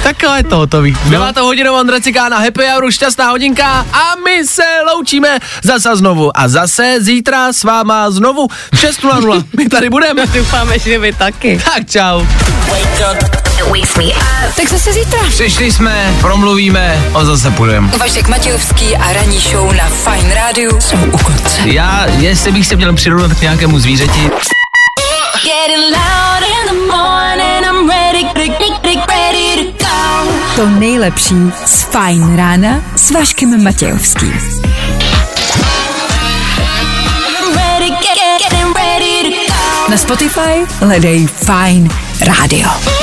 Takhle 0.03 0.39
je 0.39 0.45
to 0.45 0.57
hotový. 0.57 0.97
Byla 1.05 1.33
to 1.33 1.45
hodinová 1.45 1.81
Ondra 1.81 2.01
Cikána, 2.01 2.39
happy 2.39 2.65
hour, 2.67 2.91
šťastná 2.93 3.31
hodinka 3.31 3.87
a 3.93 4.15
my 4.25 4.47
se 4.47 4.63
loučíme 4.95 5.39
zase 5.63 5.97
znovu. 5.97 6.39
A 6.39 6.49
zase 6.49 6.97
zítra 7.01 7.53
s 7.53 7.65
váma 7.65 8.11
znovu 8.11 8.49
v 8.49 8.77
6.00. 8.77 9.45
My 9.57 9.69
tady 9.69 9.91
budeme. 9.91 10.27
Doufáme, 10.27 10.79
že 10.79 10.99
vy 10.99 11.13
taky. 11.13 11.61
Tak 11.65 11.91
čau. 11.91 12.27
Tak 14.57 14.69
zase 14.69 14.93
zítra. 14.93 15.19
Přišli 15.29 15.73
jsme, 15.73 16.15
promluvíme 16.21 17.05
a 17.15 17.25
zase 17.25 17.51
půjdeme. 17.51 17.89
Vašek 17.99 18.29
Matějovský 18.29 18.97
a 18.97 19.13
ranní 19.13 19.39
show 19.39 19.73
na 19.73 19.85
Fine 19.85 20.35
Rádiu 20.35 20.81
jsou 20.81 20.97
u 20.97 21.19
konce. 21.19 21.61
Já, 21.65 22.07
jestli 22.07 22.53
bych 22.53 22.67
se 22.67 22.77
měl 22.77 22.95
přirovnat 22.95 23.39
k 23.39 23.41
nějakému 23.41 23.79
zvířeti, 23.79 24.31
Getting 25.45 25.85
loud 25.97 26.43
in 26.43 26.67
the 26.69 26.93
morning, 26.97 27.65
I'm 27.65 27.89
ready, 27.89 28.23
ready, 28.35 28.55
ready, 28.85 29.01
ready 29.09 29.73
to 29.73 29.85
go. 29.85 30.33
To 30.57 30.67
nejlepší 30.67 31.35
z 31.67 31.83
Fine 31.83 32.37
rána 32.37 32.83
s 32.97 33.11
Vaškem 33.11 33.65
Matějovským. 33.65 34.41
Na 39.91 39.97
Spotify 39.97 40.67
hledej 40.81 41.27
Fine 41.27 41.89
Radio. 42.21 42.98